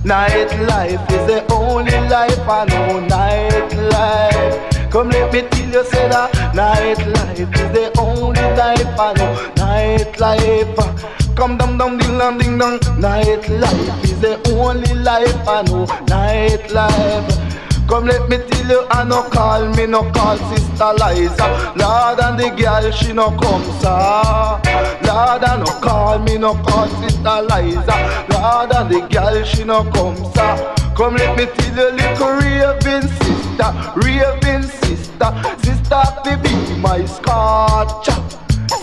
Night 0.05 0.53
life 0.69 1.01
is 1.11 1.27
the 1.27 1.45
only 1.53 1.99
life 2.09 2.49
I 2.49 2.65
know. 2.67 3.01
Night 3.01 3.75
life. 3.91 4.74
Come 4.95 5.11
let 5.11 5.33
me 5.33 5.41
tell 5.49 5.71
you, 5.73 5.85
say 5.87 6.09
that 6.09 6.31
nightlife 6.55 7.41
is 7.41 7.73
the 7.75 7.91
only 7.99 8.41
life 8.55 8.87
I 8.97 9.13
know. 9.15 9.35
Nightlife. 9.57 11.35
Come 11.35 11.59
down, 11.59 11.79
down, 11.79 11.99
ding, 11.99 12.17
dong, 12.17 12.39
ding, 12.39 12.59
dong. 12.59 12.79
Nightlife 13.03 14.05
is 14.05 14.21
the 14.21 14.39
only 14.55 14.95
life 14.95 15.49
I 15.49 15.63
know. 15.63 15.87
Nightlife. 16.07 17.44
Come 17.89 18.07
let 18.07 18.29
me 18.29 18.39
tell 18.39 18.67
you, 18.67 18.87
I 18.91 19.05
no 19.05 19.23
call 19.29 19.69
me, 19.75 19.87
no 19.87 20.11
call 20.13 20.37
Sister 20.39 20.93
Liza. 20.95 21.47
Lord 21.77 22.19
and 22.21 22.39
the 22.39 22.51
girl, 22.57 22.91
she 22.91 23.13
no 23.13 23.31
come, 23.39 23.63
sir. 23.81 24.61
Lord, 25.07 25.45
I 25.45 25.57
no 25.59 25.67
call 25.81 26.19
me, 26.21 26.39
no 26.39 26.55
call 26.55 26.89
Sister 26.89 27.43
Liza. 27.43 28.27
Lord 28.31 28.73
and 28.73 28.91
the 28.91 29.07
girl, 29.13 29.45
she 29.45 29.65
no 29.65 29.85
come, 29.93 30.17
sir. 30.33 30.75
Come 30.97 31.17
let 31.17 31.37
me 31.37 31.47
tell 31.47 31.77
you, 31.77 31.97
little 31.97 32.33
raving 32.41 33.09
sister, 33.21 33.71
raving 33.97 34.63
sister, 34.63 35.31
sister, 35.63 36.03
baby, 36.25 36.55
my 36.81 37.05
scotch. 37.05 38.09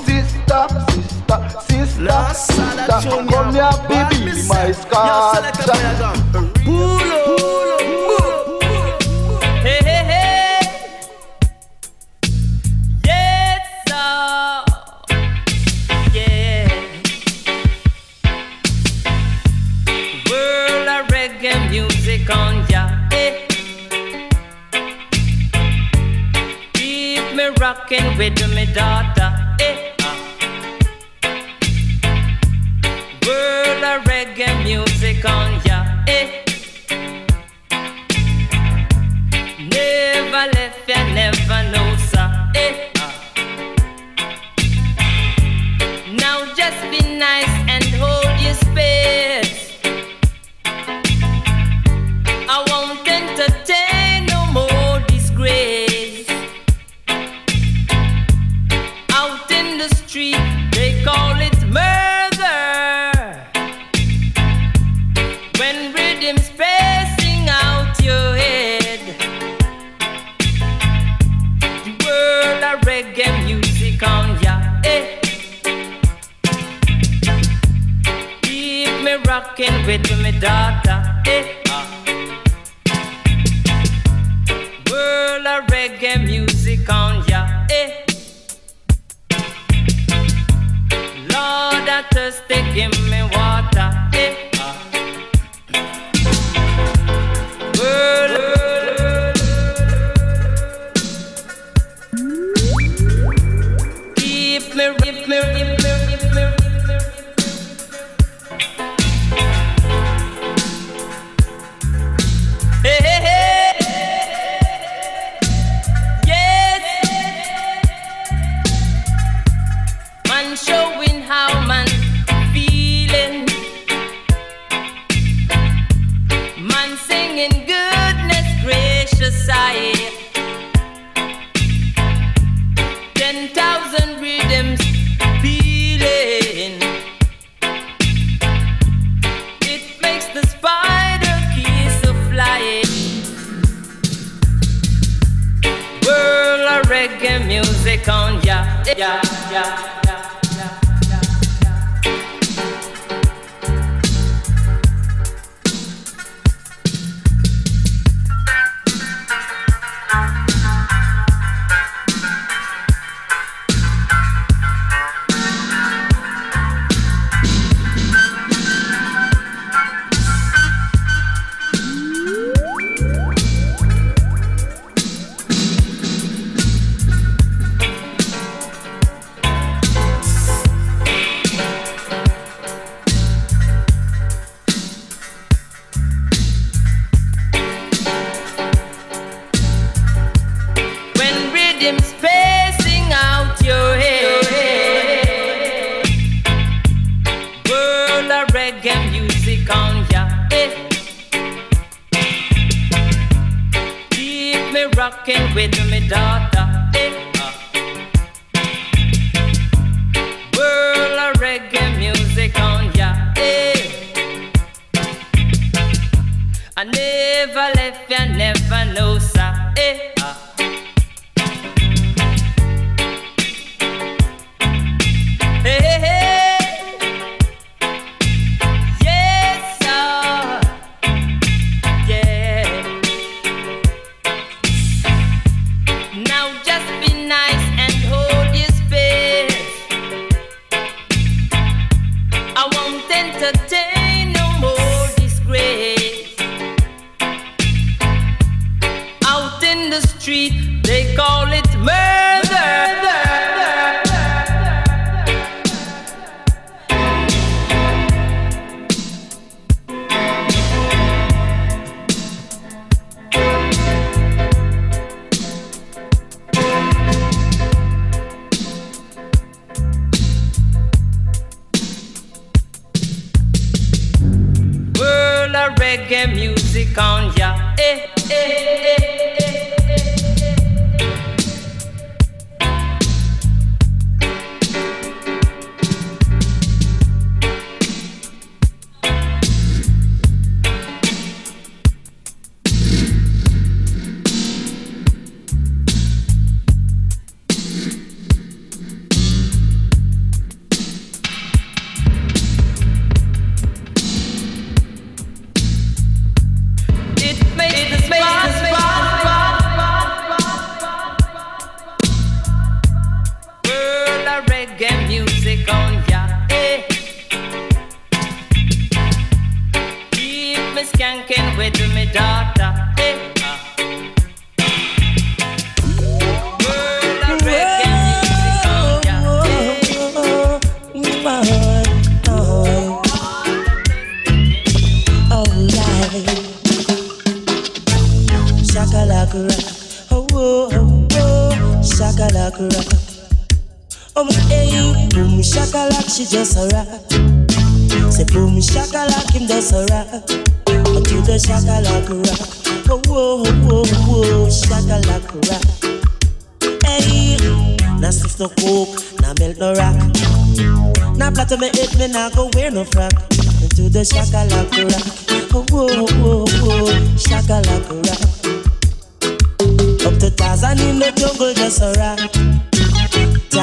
Sister, 0.05 0.67
sister, 0.91 1.39
sister, 1.67 2.33
sister, 2.33 2.99
come 3.29 3.53
here, 3.53 3.71
baby, 3.89 4.47
my 4.47 4.71
scotch. 4.71 5.55
Pull 6.63 7.01
up. 7.01 7.20
On 22.31 22.65
eh. 23.11 23.47
Keep 26.73 27.35
me 27.35 27.45
rocking 27.59 28.17
with 28.17 28.39
me 28.55 28.65
daughter. 28.73 29.29
eh, 29.59 29.93
ah. 30.01 30.17
World 33.25 33.83
of 33.83 34.03
reggae 34.05 34.63
music 34.63 35.23
on 35.25 35.61
ya. 35.65 35.79
eh. 36.07 36.43
Never 39.59 40.43
left 40.55 40.87
ya, 40.89 40.99
never 41.13 41.61
know, 41.71 41.95
sir. 42.09 42.27
Eh, 42.55 42.90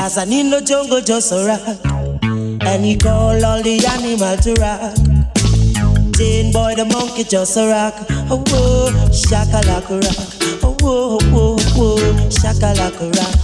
Tarzan 0.08 0.32
in 0.32 0.48
the 0.48 0.62
jungle, 0.62 1.02
just 1.02 1.32
a 1.32 1.44
rock. 1.44 1.60
And 2.64 2.82
he 2.82 2.96
call 2.96 3.44
all 3.44 3.62
the 3.62 3.76
animal 3.92 4.38
to 4.38 4.54
rock. 4.56 4.96
Jane 6.16 6.50
boy, 6.50 6.74
the 6.76 6.86
monkey, 6.86 7.24
just 7.24 7.58
a 7.58 7.68
rock. 7.68 7.92
Oh, 8.30 8.42
whoa, 8.48 8.88
shakalaka 9.12 10.00
rock. 10.00 10.16
Oh, 10.64 10.74
whoa, 10.80 11.18
whoa, 11.28 11.58
whoa, 11.76 11.98
shakalaka 12.32 13.12
rock. 13.20 13.36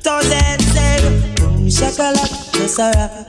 Thousand 0.00 0.62
say, 0.72 1.04
boom, 1.36 1.68
shakalaka, 1.68 2.48
just 2.56 2.78
a 2.78 2.88
rock. 2.96 3.28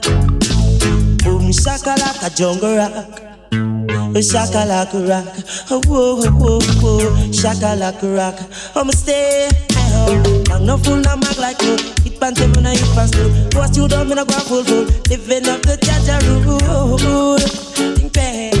Boom, 1.24 1.52
shakalaka, 1.52 2.34
jungle 2.34 2.76
rock. 2.78 3.20
Oh, 3.52 4.16
shakalaka 4.16 5.06
rock, 5.10 5.28
oh, 5.70 5.82
whoa, 5.84 6.22
whoa, 6.30 6.58
whoa, 6.80 7.10
shakalaka 7.36 8.16
rock. 8.16 8.40
I'ma 8.74 8.92
stay 8.92 9.48
at 9.48 9.92
home. 9.92 10.44
I'm 10.50 10.64
no 10.64 10.78
fool, 10.78 10.96
no 10.96 11.16
mag 11.16 11.36
like 11.36 11.60
you. 11.64 11.76
Pants 12.22 12.40
when 12.40 12.64
I 12.64 12.76
hit 12.76 12.86
pants 12.94 13.10
too. 13.10 13.26
What 13.58 13.76
you 13.76 13.88
done, 13.88 14.08
me 14.08 14.14
no 14.14 14.24
go 14.24 14.38
full 14.38 14.62
full. 14.62 14.84
Living 15.10 15.48
up 15.48 15.60
the 15.62 15.74
Jah 15.82 15.98
Jah 16.06 16.22
rule. 16.22 17.36
Think 17.98 18.12
back, 18.12 18.54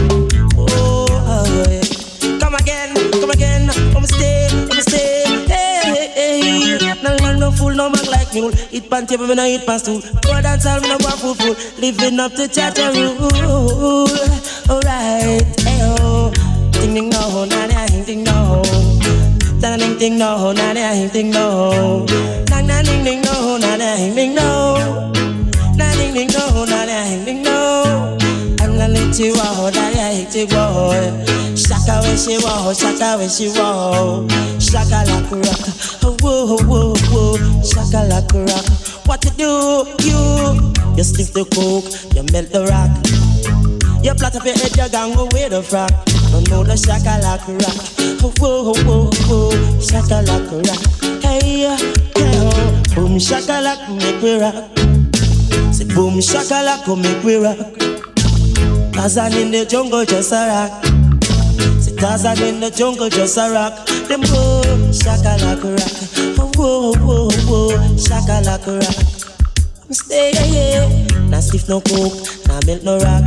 oh, 0.58 1.06
oh, 1.06 1.46
yeah. 1.70 2.38
Come 2.40 2.54
again, 2.56 2.90
come 3.12 3.30
again. 3.30 3.70
I'ma 3.70 4.02
stay, 4.02 4.48
I'ma 4.50 4.82
stay. 4.82 5.46
Hey, 5.46 6.10
hey, 6.10 6.76
hey. 6.76 7.02
No 7.04 7.14
long, 7.22 7.38
no 7.38 7.52
fool, 7.52 7.70
no 7.70 7.88
mag 7.88 8.08
like 8.08 8.34
mule. 8.34 8.50
Hit 8.50 8.90
pants 8.90 9.16
when 9.16 9.38
I 9.38 9.50
hit 9.50 9.64
pants 9.64 9.84
too. 9.84 10.00
Go 10.22 10.42
dance 10.42 10.66
all, 10.66 10.80
me 10.80 10.88
no 10.88 10.98
go 10.98 11.10
full 11.10 11.34
full. 11.36 11.54
Living 11.78 12.18
up 12.18 12.32
the 12.34 12.48
Jah 12.48 12.72
Jah 12.74 12.90
rule. 12.90 14.10
Alright, 14.68 15.46
ayo. 15.70 16.34
Ding 16.82 16.94
ding 16.94 17.12
oh, 17.14 17.44
no, 17.44 17.54
na 17.54 17.66
na 17.70 17.86
ding 17.86 18.02
ding 18.02 18.24
no. 18.24 18.62
Na 19.62 19.76
na 19.76 19.76
ding 19.76 19.98
ding 19.98 20.18
no, 20.18 20.50
oh, 20.50 20.52
na 20.52 20.72
na 20.72 20.90
ding 20.94 21.10
ding 21.10 21.30
no. 21.30 22.04
Na 22.50 22.60
na 22.60 22.82
ding 22.82 23.04
ding 23.04 23.21
no, 23.21 23.21
na 23.82 23.96
ding 23.96 24.14
ding 24.14 24.34
no. 24.34 25.10
Na 25.74 25.90
ding 25.98 26.14
ding 26.14 26.30
no, 26.30 26.64
na 26.64 26.86
ding 26.86 27.24
ding 27.24 27.42
no. 27.42 28.16
I'm 28.60 28.78
gonna 28.78 28.88
let 28.88 29.18
you 29.18 29.34
out, 29.42 29.74
na 29.74 30.10
you 30.30 30.46
go. 30.46 30.92
Shaka 31.56 32.00
when 32.02 32.16
she 32.16 32.38
walk, 32.38 32.76
shaka 32.78 33.18
when 33.18 33.28
she 33.28 33.48
walk. 33.58 34.30
Shaka 34.62 35.02
like 35.10 35.30
rock, 35.34 35.64
oh 36.06 36.16
whoa 36.22 36.54
oh, 36.54 36.62
whoa 36.70 36.94
oh, 36.94 37.10
whoa. 37.10 37.62
Shaka 37.62 38.06
like 38.06 38.32
rock. 38.32 38.66
What 39.06 39.24
you 39.24 39.32
do, 39.32 39.50
you? 40.06 40.72
You 40.96 41.02
sniff 41.02 41.32
the 41.32 41.44
coke, 41.50 41.90
you 42.14 42.22
melt 42.32 42.50
the 42.54 42.62
rock. 42.70 42.92
You 44.04 44.14
plot 44.14 44.36
up 44.36 44.44
your 44.44 44.54
head, 44.54 44.76
you 44.76 44.88
gang 44.90 45.16
away 45.18 45.48
the 45.48 45.62
frock. 45.62 45.90
Don't 46.30 46.48
know 46.48 46.62
the 46.62 46.74
shakalaka 46.74 47.58
rock. 47.58 47.78
Oh, 48.22 48.32
whoa, 48.38 48.70
oh, 48.70 48.78
whoa, 48.86 49.10
whoa, 49.26 49.50
shakalaka 49.82 50.62
rock. 50.66 51.22
Hey, 51.22 51.66
uh, 51.66 51.76
hey, 51.76 52.38
oh. 52.38 52.51
Boom 52.94 53.18
shakalaka, 53.18 53.88
make 53.96 54.22
we 54.22 54.38
rock. 54.40 54.54
Say 55.72 55.84
boom 55.86 56.18
shakalaka, 56.20 56.96
make 57.00 57.22
we 57.24 57.36
rock. 57.36 57.58
Tarzan 58.92 59.32
in 59.34 59.50
the 59.50 59.64
jungle, 59.68 60.04
just 60.04 60.32
a 60.32 60.46
rock. 60.48 60.84
Say 61.80 61.94
Tarzan 61.96 62.42
in 62.42 62.60
the 62.60 62.70
jungle, 62.70 63.08
just 63.08 63.36
a 63.38 63.50
rock. 63.50 63.86
Them 64.08 64.20
go 64.22 64.62
shakalaka 64.92 65.76
rock. 65.78 65.94
Oh, 66.38 66.50
whoa, 66.56 66.92
whoa, 67.04 67.30
whoa, 67.48 67.78
shakalaka 67.96 68.80
rock. 68.80 68.96
Stay, 69.90 70.32
yeah, 70.32 70.86
yeah. 70.88 71.28
Now 71.28 71.40
stiff 71.40 71.68
no 71.68 71.80
coke, 71.80 72.14
now 72.46 72.60
melt 72.66 72.82
no 72.84 72.98
rock. 72.98 73.24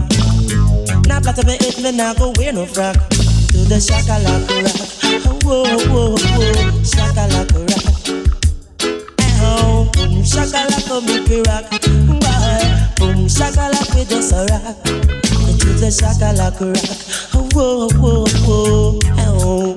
Now 1.07 1.20
platter 1.20 1.45
me 1.45 1.57
head, 1.57 1.78
me 1.82 1.91
now 1.91 2.13
go 2.13 2.34
wear 2.38 2.53
no 2.53 2.66
frock. 2.66 2.95
To 3.51 3.57
the 3.70 3.80
shakalaka 3.82 4.63
rock. 4.63 4.80
Oh, 5.28 5.39
whoa, 5.45 5.63
whoa, 5.89 6.09
whoa, 6.11 6.53
shakalaka 6.84 7.59
rock. 7.70 7.74
Boom, 10.36 10.43
shakalaka 10.43 10.95
make 11.07 11.29
me 11.29 11.38
rock. 11.47 11.65
Why? 12.21 12.91
Boom, 12.97 13.27
shakalaka 13.27 13.95
we 13.95 14.03
just 14.03 14.33
a 14.33 14.45
rock. 14.51 14.83
To 14.83 15.69
the 15.79 15.88
shakalaka 15.88 16.65
rock. 16.75 16.99
Whoa, 17.53 17.88
whoa, 17.95 18.25
whoa. 18.43 18.99
Oh. 19.17 19.75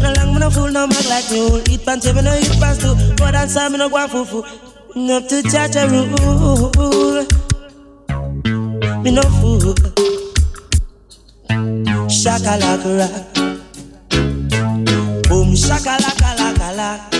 No 0.00 0.12
long 0.14 0.32
me 0.32 0.38
no 0.40 0.48
fool, 0.50 0.70
no 0.70 0.86
mag 0.86 1.04
like 1.10 1.30
mule. 1.30 1.60
Eat 1.68 1.84
pants, 1.84 2.06
me 2.12 2.22
no 2.22 2.34
eat 2.36 2.58
pants 2.58 2.78
too. 2.80 2.94
Go 3.16 3.30
dance, 3.30 3.56
me 3.70 3.76
no 3.76 3.88
go 3.90 3.96
and 3.98 4.10
foo-foo. 4.10 4.42
Up 5.12 5.28
to 5.28 5.42
Jah 5.42 5.68
Jah 5.68 5.86
rule. 5.86 7.26
Me 9.02 9.10
no 9.10 9.22
fool. 9.22 9.74
Shakalaka 12.08 12.98
rock. 12.98 13.34
Boom 15.28 15.52
shakalaka 15.52 16.30
laka 16.38 16.72
laka. 16.74 17.17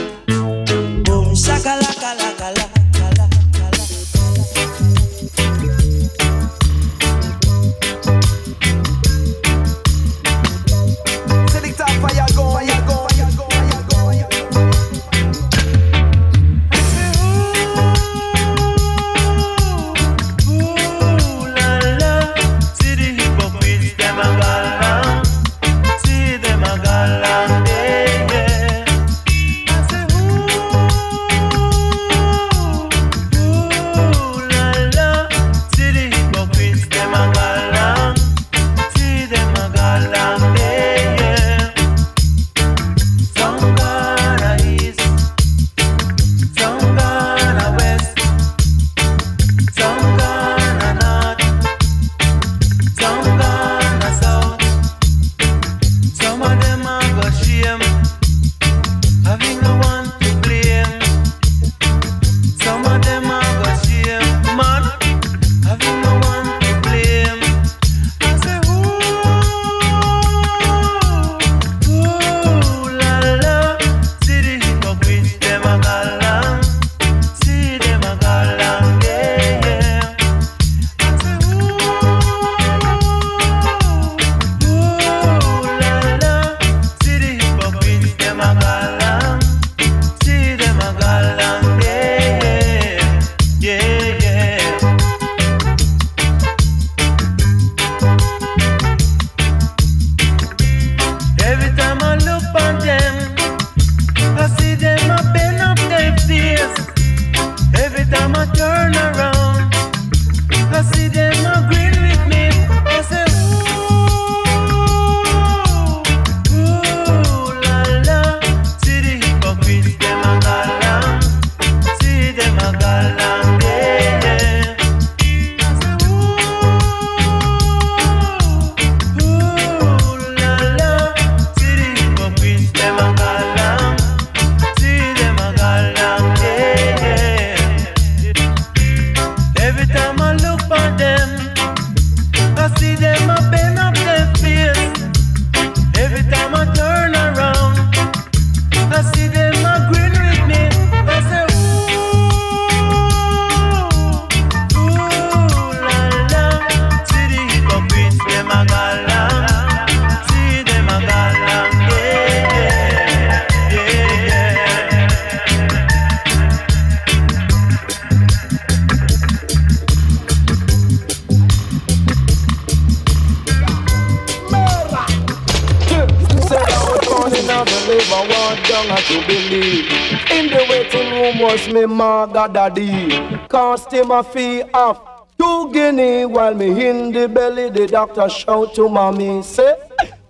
In 179.51 180.51
the 180.51 180.67
waiting 180.69 181.11
room 181.11 181.39
was 181.39 181.69
me 181.69 181.87
mother 181.87 182.53
daddy. 182.53 183.09
Cost 183.49 183.91
him 183.91 184.11
a 184.11 184.23
fee 184.23 184.63
of 184.75 185.01
two 185.39 185.73
guinea 185.73 186.27
while 186.27 186.53
me 186.53 186.87
in 186.87 187.13
the 187.13 187.29
belly. 187.29 187.71
The 187.71 187.87
doctor 187.87 188.29
shout 188.29 188.75
to 188.75 188.91
mommy 188.91 189.43
say, 189.43 189.75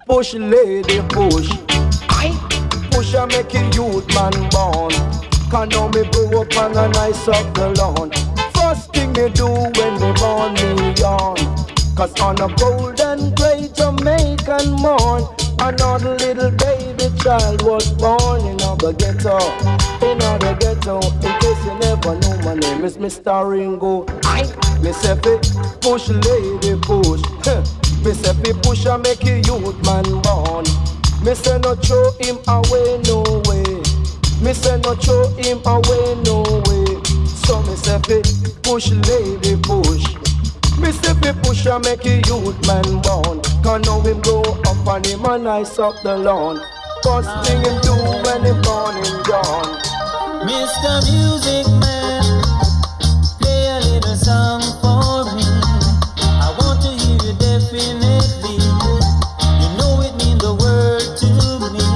push 0.06 0.34
lady 0.34 1.00
push. 1.08 1.50
I 2.08 2.30
Push 2.92 3.14
and 3.14 3.32
make 3.32 3.52
a 3.54 3.64
youth 3.74 4.06
man 4.14 4.30
born. 4.50 4.92
Can 5.50 5.68
now 5.70 5.88
me 5.88 6.04
grow 6.12 6.42
up 6.42 6.56
on 6.56 6.76
a 6.76 6.88
nice 6.88 7.26
up 7.26 7.54
the 7.54 7.70
lawn. 7.76 8.12
First 8.54 8.94
thing 8.94 9.12
me 9.14 9.30
do 9.30 9.48
when 9.48 9.94
me 10.00 10.12
born 10.20 10.54
me 10.54 10.94
yawn. 10.94 11.36
Cause 11.96 12.14
on 12.20 12.40
a 12.40 12.54
golden 12.54 13.34
gray 13.34 13.68
Jamaican 13.74 14.70
morn, 14.74 15.24
another 15.58 16.14
little 16.14 16.52
baby 16.52 16.77
child 17.18 17.62
was 17.62 17.90
born 17.92 18.40
in 18.46 18.56
the 18.56 18.92
ghetto. 18.98 19.38
In 20.06 20.18
the 20.18 20.56
ghetto, 20.60 21.00
in 21.26 21.32
case 21.40 21.64
you 21.64 21.74
never 21.78 22.14
know, 22.20 22.38
my 22.44 22.54
name 22.54 22.84
is 22.84 22.96
Mr. 22.96 23.48
Ringo. 23.48 24.06
Say 24.92 25.14
fi 25.20 25.36
push 25.80 26.08
lady 26.08 26.78
push. 26.80 27.22
say 27.52 28.32
fi 28.40 28.52
push 28.62 28.86
and 28.86 29.02
make 29.02 29.24
a 29.24 29.40
youth 29.42 29.78
man 29.84 30.04
born. 30.22 30.64
Say 31.34 31.58
no 31.58 31.74
throw 31.74 32.10
him 32.20 32.38
away 32.48 33.00
no 33.06 33.22
way. 33.46 33.82
Say 34.54 34.80
no 34.80 34.94
throw 34.94 35.28
him 35.36 35.60
away 35.66 36.14
no 36.24 36.42
way. 36.66 36.86
So 37.26 37.62
say 37.74 37.98
fi 38.06 38.22
push 38.62 38.90
lady 38.90 39.56
push. 39.60 40.04
Me 40.78 40.92
say 40.92 41.14
fi 41.20 41.32
push 41.42 41.66
and 41.66 41.84
make 41.84 42.06
a 42.06 42.22
youth 42.28 42.58
man 42.66 43.02
born. 43.02 43.40
Can 43.62 43.82
now 43.82 44.00
him 44.00 44.20
grow 44.20 44.42
up 44.42 44.86
and 44.86 45.06
him 45.06 45.24
a 45.24 45.38
nice 45.38 45.78
up 45.78 45.94
the 46.02 46.16
lawn. 46.16 46.60
First 47.08 47.30
thing 47.48 47.64
him 47.64 47.80
do 47.80 47.94
when 47.94 48.44
born 48.60 48.96
him 48.96 49.22
gone. 49.22 49.80
Mr. 50.44 50.92
Music 51.08 51.66
Man, 51.80 52.22
play 53.40 53.64
a 53.66 53.80
little 53.80 54.14
song 54.14 54.60
for 54.82 55.24
me. 55.34 55.48
I 56.20 56.54
want 56.60 56.82
to 56.82 56.90
hear 57.00 57.16
you 57.24 57.32
definitely. 57.40 58.60
You 59.56 59.68
know 59.78 60.04
it 60.04 60.14
means 60.20 60.42
the 60.44 60.52
world 60.60 61.08
to 61.24 61.32
me. 61.72 61.88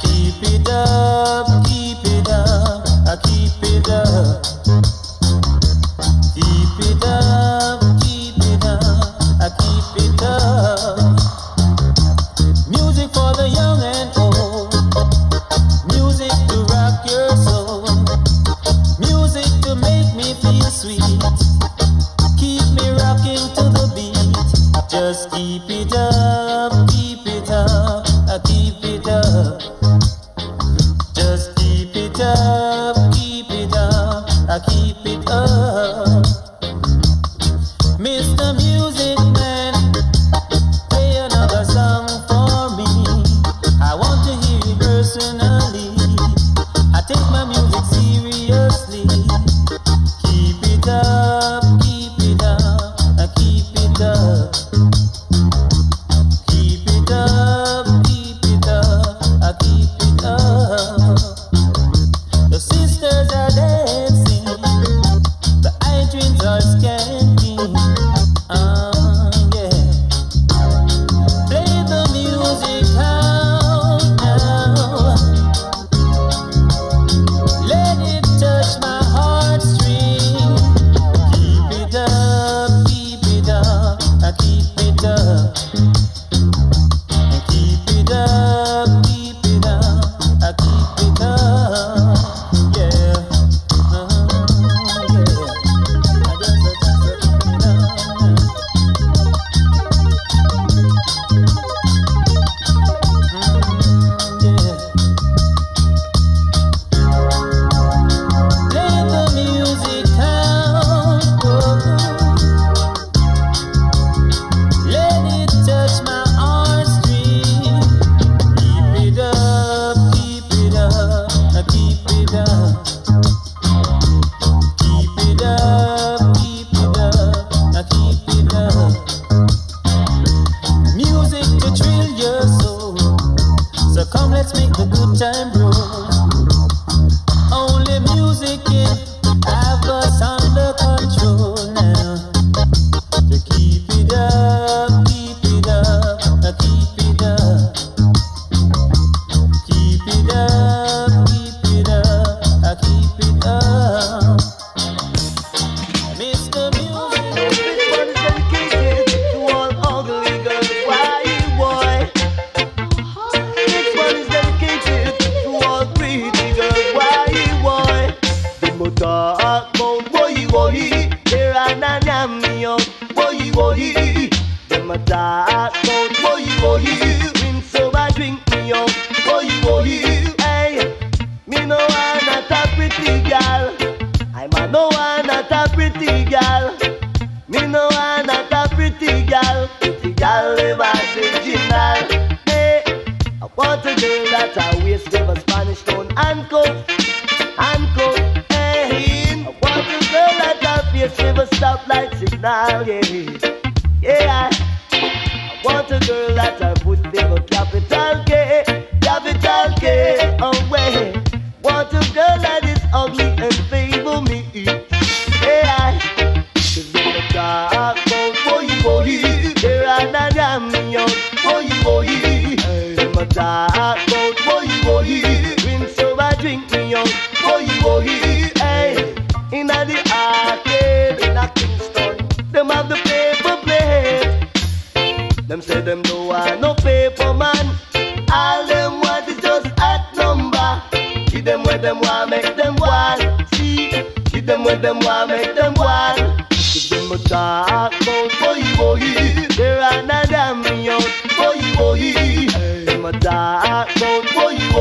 Keep 0.00 0.62
it 0.62 0.68
up, 0.70 1.46
keep 1.66 1.98
it 2.06 2.28
up, 2.30 2.86
I 3.10 3.16
keep 3.26 3.58
it 3.66 3.88
up. 3.90 4.44
Keep 6.34 6.78
it 6.86 7.04
up, 7.04 7.43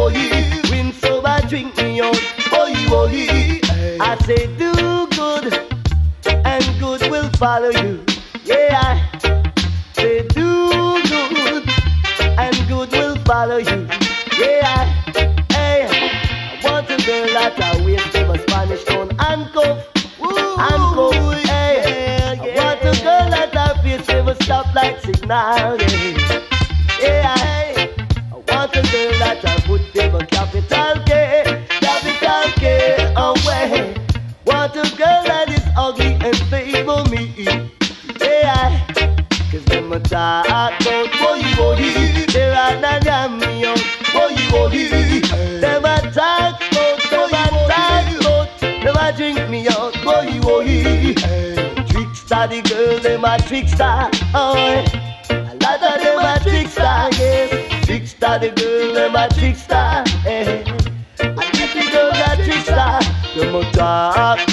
oh 0.04 0.10
yeah. 0.10 0.62
Rim 0.72 0.91
sober, 0.91 1.39
drink 1.47 1.76
me 1.78 2.01
on, 2.01 2.14
oh 2.51 2.68
yeah, 2.68 2.88
oh 2.91 3.08
yeah. 3.08 3.97
I 4.01 4.18
say 4.26 4.47
do 4.58 4.72
good, 5.08 5.54
and 6.26 6.66
good 6.80 7.01
will 7.10 7.30
follow 7.41 7.70
you. 7.70 8.04
Yeah, 8.43 8.82
I 8.82 9.54
say 9.93 10.28
do 10.28 11.01
good, 11.12 11.64
and 12.38 12.56
good 12.68 12.91
will 12.91 13.16
follow 13.24 13.58
you. 13.58 13.88
Yeah, 14.38 14.76
I, 14.76 14.86
hey, 15.54 15.88
I 15.88 16.60
want 16.64 16.89
a 16.89 16.97
girl 17.06 17.28
that 17.38 17.60
I 17.60 17.78
will 17.84 18.06
give 18.12 18.30
a 18.30 18.38
Spanish 18.39 18.84
tone 18.84 19.12
and 19.20 19.51
cuff, 19.54 19.88
and 19.95 20.84
cuff, 20.95 21.14
I 21.47 22.36
want 22.58 22.82
a 22.82 23.04
girl 23.04 23.30
that 23.30 23.56
I 23.56 23.82
face 23.84 24.08
with 24.08 24.28
a 24.28 24.43
stoplight 24.43 24.99
signal, 25.01 25.80
yeah. 25.80 26.53
Sato 40.14 41.07
boyi 41.18 41.49
boyi 41.57 42.28
There 42.32 42.53
are 42.53 42.78
Nanyamion 42.78 43.80
boyi 44.14 44.43
boyi 44.51 44.84
Them 45.59 45.86
attack 45.86 46.59
boat, 46.72 47.01
them 47.09 47.34
attack 47.34 48.22
boat 48.22 48.47
Never 48.61 49.11
drink 49.18 49.49
me 49.49 49.68
out 49.70 49.95
boy, 50.03 50.39
boy. 50.41 51.16
Trickster 51.89 52.45
the 52.45 52.61
girl, 52.61 52.99
them 52.99 53.26
a 53.26 53.39
trickster 53.39 54.11
oh. 54.36 54.86
A 55.32 55.53
lot 55.64 55.82
of 55.82 56.03
them 56.03 56.20
a 56.20 56.39
trickster, 56.43 57.09
yes 57.18 57.86
Trickster 57.88 58.38
the 58.38 58.51
girl, 58.51 58.93
them 58.93 59.16
a 59.16 59.28
trickster 59.30 60.03
eh. 60.30 60.61
I 61.18 61.45
think 61.55 61.74
the 61.74 61.89
girl 61.91 62.11
a 62.14 62.36
trickster 62.45 62.99
Them 63.36 63.55
attack 63.55 64.47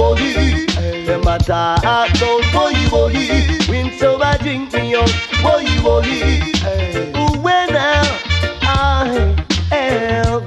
bohi, 0.00 1.06
no 1.06 1.20
matter 1.20 1.76
how 1.84 2.06
those 2.20 2.44
bohi 2.54 2.84
bohi, 2.92 3.68
win 3.68 3.92
so 3.98 4.18
bad 4.18 4.40
drink 4.40 4.72
me 4.72 4.94
on 4.94 5.08
boy, 5.42 5.66
boy. 5.82 6.08
When 7.42 7.76
I 7.76 9.44
am, 9.72 10.46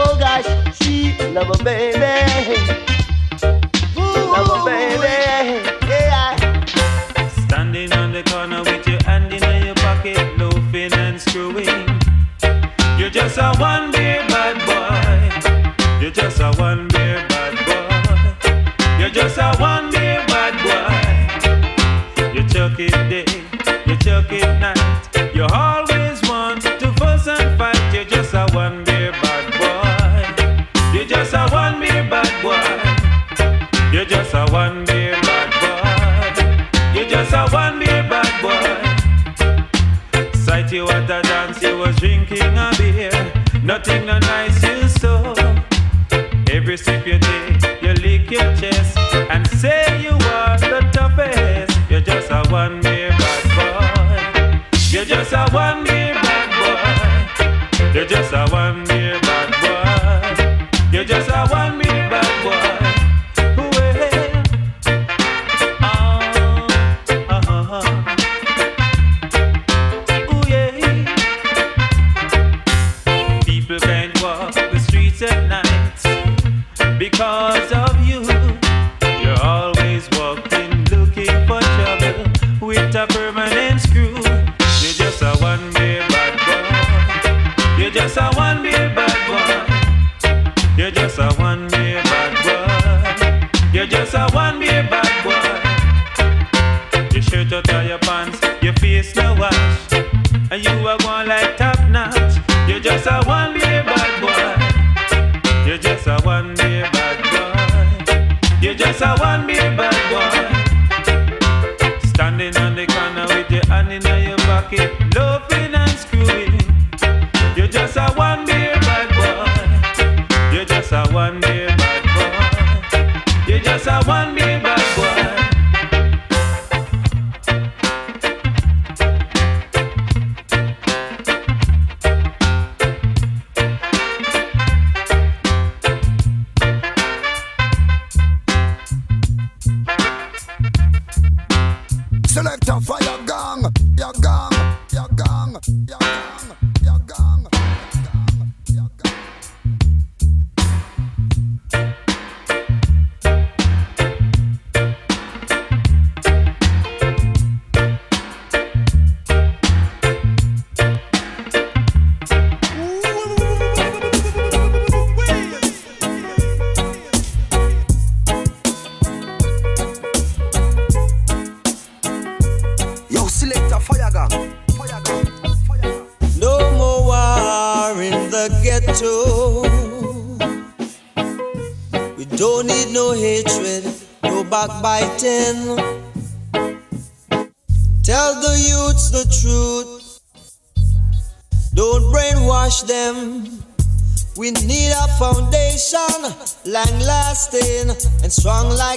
oh 0.00 0.16
gosh, 0.18 0.48
she 0.78 1.14
love 1.34 1.60
a 1.60 1.64
baby. 1.64 2.91
one. 19.60 19.81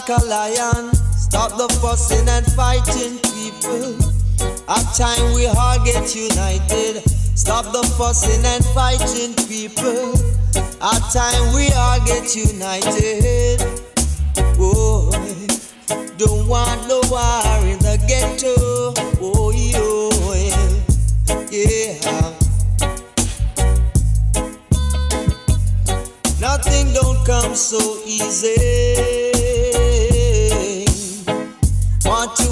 Like 0.08 0.22
a 0.22 0.26
lion. 0.26 0.94
Stop 1.18 1.58
the 1.58 1.68
fussing 1.82 2.28
and 2.30 2.46
fighting, 2.54 3.18
people. 3.34 3.96
At 4.70 4.84
time 4.96 5.34
we 5.34 5.48
all 5.48 5.84
get 5.84 6.16
united. 6.16 7.02
Stop 7.36 7.66
the 7.72 7.84
fussing 7.98 8.46
and 8.46 8.64
fighting, 8.74 9.34
people. 9.48 10.14
At 10.82 11.02
time 11.12 11.54
we 11.56 11.72
all 11.74 12.00
get 12.06 12.36
united. 12.36 13.62
Oh, 14.60 15.12
don't 16.18 16.48
want 16.48 16.88
no 16.88 17.02
war 17.10 17.66
in 17.66 17.80
the 17.80 17.98
ghetto. 18.08 18.94
Oh, 19.22 19.52
yeah, 19.52 20.10
yeah. 21.50 22.32
Nothing 26.40 26.94
don't 26.94 27.26
come 27.26 27.56
so 27.56 28.02
easy. 28.06 29.35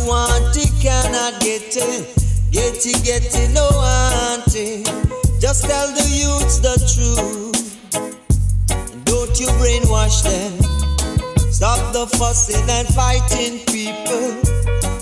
Want 0.06 0.58
it, 0.58 0.72
cannot 0.82 1.40
get 1.42 1.76
it. 1.78 2.04
Get 2.52 2.86
it, 2.86 3.04
get 3.04 3.24
it, 3.24 3.54
no 3.54 3.70
want 3.74 4.54
it. 4.54 4.86
Just 5.40 5.64
tell 5.66 5.88
the 5.88 6.04
youths 6.04 6.60
the 6.60 6.76
truth. 6.92 7.80
Don't 9.06 9.40
you 9.40 9.48
brainwash 9.60 10.24
them. 10.24 10.60
Stop 11.52 11.94
the 11.94 12.06
fussing 12.18 12.70
and 12.70 12.88
fighting, 12.90 13.60
people. 13.72 14.36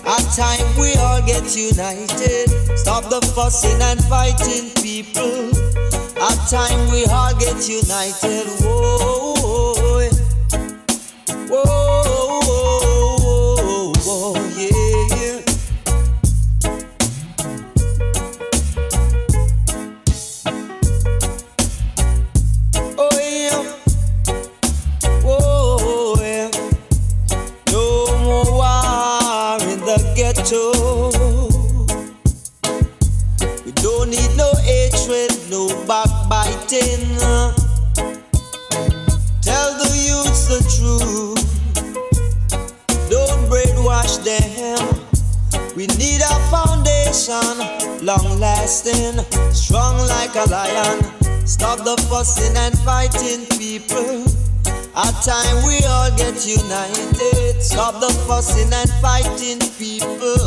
At 0.06 0.22
time 0.36 0.68
we 0.80 0.96
all 0.96 1.22
get 1.26 1.56
united. 1.56 2.50
Stop 2.78 3.06
the 3.10 3.22
fussing 3.34 3.82
and 3.82 4.04
fighting, 4.06 4.70
people. 4.84 5.50
At 6.22 6.38
time 6.50 6.92
we 6.92 7.06
all 7.06 7.34
get 7.40 7.68
united. 7.68 8.46
Whoa, 8.62 9.34
whoa, 9.42 10.10
whoa, 11.50 12.31
long 48.18 48.40
lasting, 48.40 49.24
strong 49.54 49.98
like 50.08 50.36
a 50.36 50.46
lion. 50.50 51.00
Stop 51.46 51.80
the 51.80 51.96
fussing 52.10 52.56
and 52.58 52.78
fighting, 52.80 53.46
people. 53.58 54.26
At 54.96 55.16
time 55.24 55.58
we 55.66 55.80
all 55.86 56.12
get 56.18 56.46
united. 56.46 57.62
Stop 57.62 58.02
the 58.02 58.12
fussing 58.28 58.72
and 58.74 58.90
fighting, 59.02 59.60
people. 59.80 60.44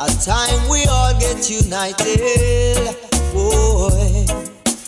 At 0.00 0.14
time 0.20 0.68
we 0.68 0.84
all 0.86 1.14
get 1.20 1.48
united. 1.48 2.96
Boy, 3.32 4.26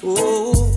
oh. 0.02 0.74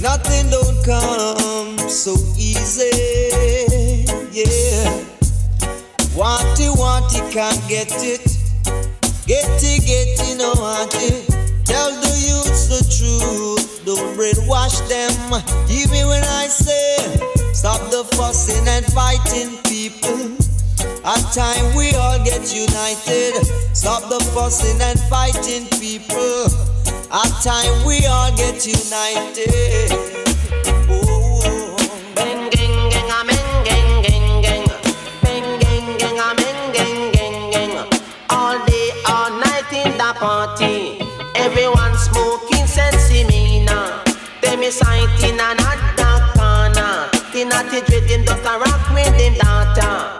Nothing 0.00 0.50
don't 0.50 0.84
come 0.84 1.78
so 1.88 2.14
easy. 2.36 2.90
Yeah. 4.32 5.09
Want 6.20 6.60
it, 6.60 6.68
want 6.76 7.08
it, 7.16 7.32
can't 7.32 7.56
get 7.66 7.88
it. 8.04 8.20
Get 9.24 9.48
it, 9.64 9.80
get 9.88 10.20
it, 10.20 10.36
no 10.36 10.52
want 10.52 10.92
it. 10.96 11.24
Tell 11.64 11.90
the 11.96 12.12
youths 12.12 12.68
the 12.68 12.84
truth. 12.92 13.86
Don't 13.86 14.18
brainwash 14.18 14.84
them. 14.92 15.08
Even 15.70 16.08
when 16.08 16.22
I 16.22 16.44
say, 16.44 16.98
stop 17.54 17.80
the 17.90 18.04
fussing 18.16 18.68
and 18.68 18.84
fighting, 18.92 19.56
people. 19.64 20.36
At 21.08 21.24
time 21.32 21.74
we 21.74 21.94
all 21.94 22.22
get 22.22 22.52
united. 22.52 23.40
Stop 23.72 24.10
the 24.10 24.20
fussing 24.34 24.78
and 24.82 25.00
fighting, 25.08 25.64
people. 25.80 26.52
At 27.10 27.32
time 27.40 27.86
we 27.86 28.04
all 28.04 28.30
get 28.36 28.66
united. 28.66 30.29
Everyone 41.70 41.96
smoking 41.96 42.66
sensimilla. 42.66 44.02
Them 44.40 44.62
is 44.62 44.78
sight 44.78 45.22
in 45.22 45.34
another 45.34 46.26
corner. 46.34 47.08
The 47.32 47.44
natty 47.44 47.80
dreading 47.86 48.24
just 48.24 48.44
a 48.44 48.58
rock 48.58 48.90
with 48.90 49.16
them 49.16 49.34
daughter. 49.34 50.19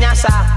Nyasa. 0.00 0.49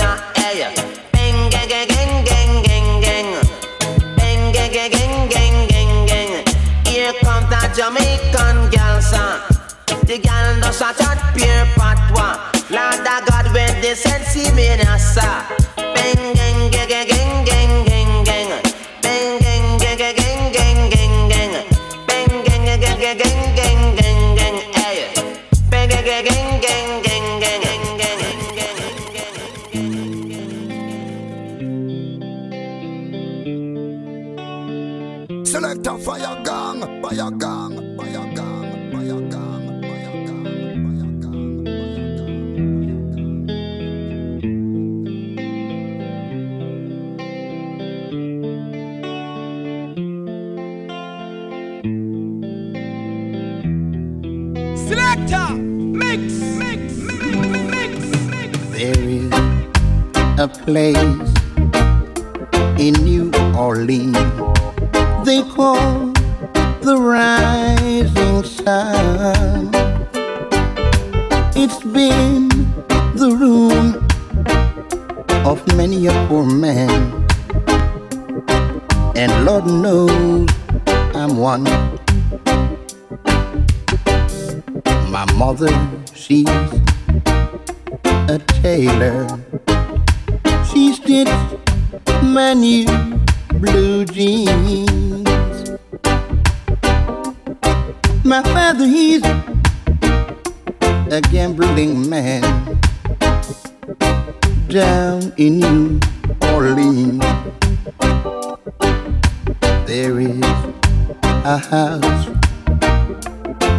Him 0.00 0.29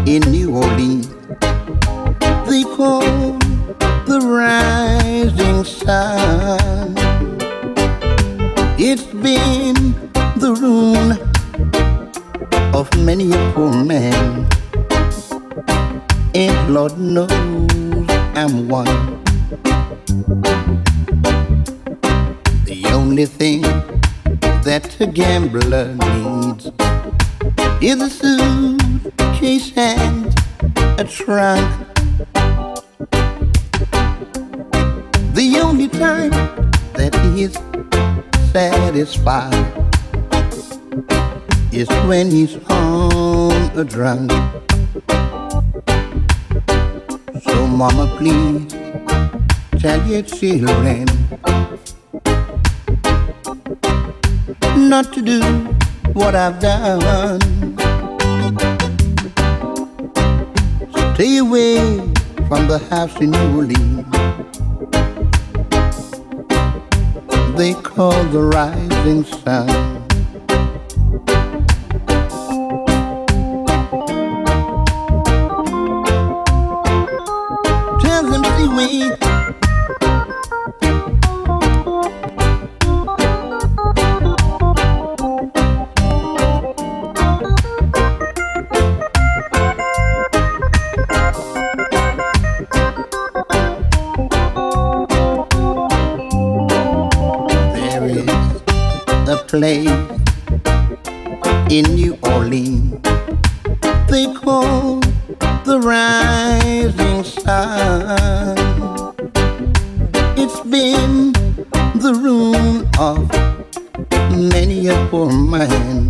in 0.05 0.21
New 0.31 0.55
Orleans 0.55 1.07
they 2.51 2.63
call 2.63 3.01
the 4.05 4.19
rising 4.21 5.63
sun. 5.63 6.93
It's 8.77 9.05
been 9.05 9.93
the 10.35 10.53
ruin 10.59 11.11
of 12.75 12.89
many 12.97 13.31
a 13.31 13.51
poor 13.53 13.73
man, 13.85 14.47
and 16.35 16.73
Lord 16.73 16.97
knows 16.97 17.29
I'm 18.35 18.67
one. 18.67 19.23
The 22.65 22.81
only 22.91 23.27
thing 23.27 23.61
that 24.67 24.97
a 24.99 25.05
gambler 25.05 25.95
needs 25.95 26.71
is 27.81 28.01
a 28.01 28.09
suitcase 29.41 29.75
and 29.75 30.27
a 30.99 31.03
trunk. 31.03 31.87
The 35.33 35.59
only 35.61 35.87
time 35.87 36.29
that 36.93 37.15
he 37.33 37.43
is 37.43 37.53
satisfied 38.51 39.53
is 41.73 41.89
when 42.07 42.29
he's 42.29 42.55
on 42.69 43.77
a 43.77 43.83
drunk. 43.83 44.31
So, 47.41 47.65
Mama, 47.65 48.15
please 48.17 48.71
tell 49.81 50.05
your 50.07 50.21
children 50.21 51.07
not 54.75 55.11
to 55.13 55.21
do 55.21 55.41
what 56.13 56.35
I've 56.35 56.59
done. 56.59 57.60
Stay 61.21 61.37
away 61.37 61.75
from 62.47 62.67
the 62.67 62.79
house 62.89 63.15
in 63.21 63.29
New 63.29 63.55
Orleans. 63.55 64.07
They 67.55 67.75
call 67.75 68.23
the 68.33 68.41
rising 68.41 69.23
sun. 69.25 69.90
A 99.53 99.57
place 99.57 99.89
in 101.69 101.83
New 101.95 102.17
Orleans 102.23 103.01
they 104.07 104.33
call 104.33 104.99
the 105.63 105.79
rising 105.79 107.23
sun. 107.23 108.57
It's 110.37 110.59
been 110.61 111.31
the 111.95 112.13
ruin 112.13 112.89
of 112.99 113.29
many 114.53 114.87
a 114.87 115.07
poor 115.09 115.31
man, 115.31 116.09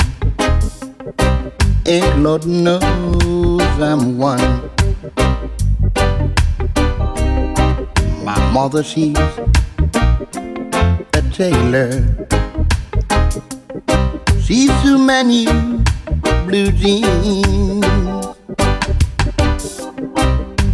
and 1.86 2.24
Lord 2.24 2.46
knows 2.46 3.62
I'm 3.80 4.18
one. 4.18 4.70
My 8.24 8.52
mother, 8.52 8.84
she's 8.84 9.18
a 11.14 11.22
tailor. 11.32 12.20
She's 14.52 14.82
too 14.82 14.97
many 14.97 15.45
blue 16.45 16.74
jeans. 16.74 17.86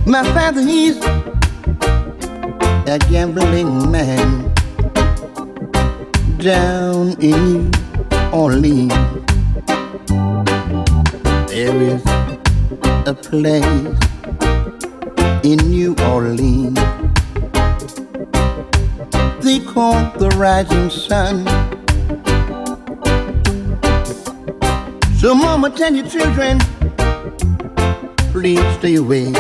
My 0.04 0.24
father, 0.34 0.64
he's 0.64 0.98
a 2.88 2.98
gambling 3.08 3.92
man 3.92 4.52
down 6.40 7.22
in 7.22 7.70
New 7.70 7.72
Orleans. 8.34 8.94
There 11.48 11.80
is 11.80 12.04
a 13.06 13.14
place 13.14 14.00
in 15.44 15.58
New 15.70 15.96
Orleans 16.02 16.80
they 19.48 19.60
call 19.60 19.94
the 20.18 20.30
rising 20.36 20.90
sun. 20.90 21.46
So, 25.20 25.34
Mama, 25.34 25.72
tell 25.72 25.94
your 25.94 26.08
children, 26.08 26.60
please 28.32 28.62
stay 28.78 28.96
away 28.96 29.34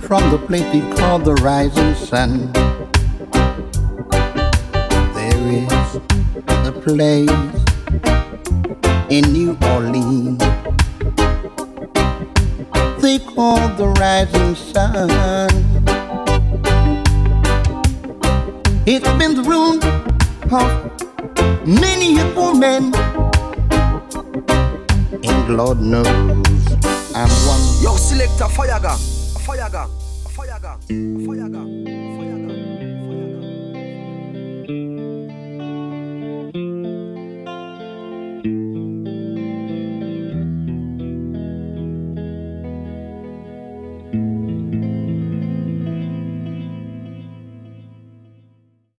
from 0.00 0.30
the 0.30 0.38
place 0.46 0.70
they 0.70 0.82
call 0.96 1.18
the 1.18 1.34
rising 1.42 1.94
sun. 1.94 2.52
There 5.14 5.40
is 5.48 5.96
a 6.46 6.72
place 6.72 7.30
in 9.10 9.32
New 9.32 9.56
Orleans 9.62 10.42
they 13.04 13.18
call 13.18 13.68
the 13.76 13.88
rising 14.00 14.54
sun. 14.54 15.10
It's 18.86 19.08
been 19.18 19.34
the 19.34 19.42
ruin 19.42 19.78
of 20.50 21.66
many 21.66 22.18
a 22.18 22.24
poor 22.34 22.54
man. 22.54 23.03
And 25.46 25.58
Lord 25.58 25.78
knows 25.78 26.06
I'm 27.14 27.28
one. 27.44 27.60
Yo, 27.82 27.96
selector, 27.96 28.48
Faya 28.48 28.80
Faya 28.80 28.80
Gong, 28.80 28.98
Faya 29.44 29.70
Gong, 29.70 29.90
Faya 30.34 30.58
Gong, 30.58 30.80
Faya 31.26 31.48
Gong. 31.52 31.83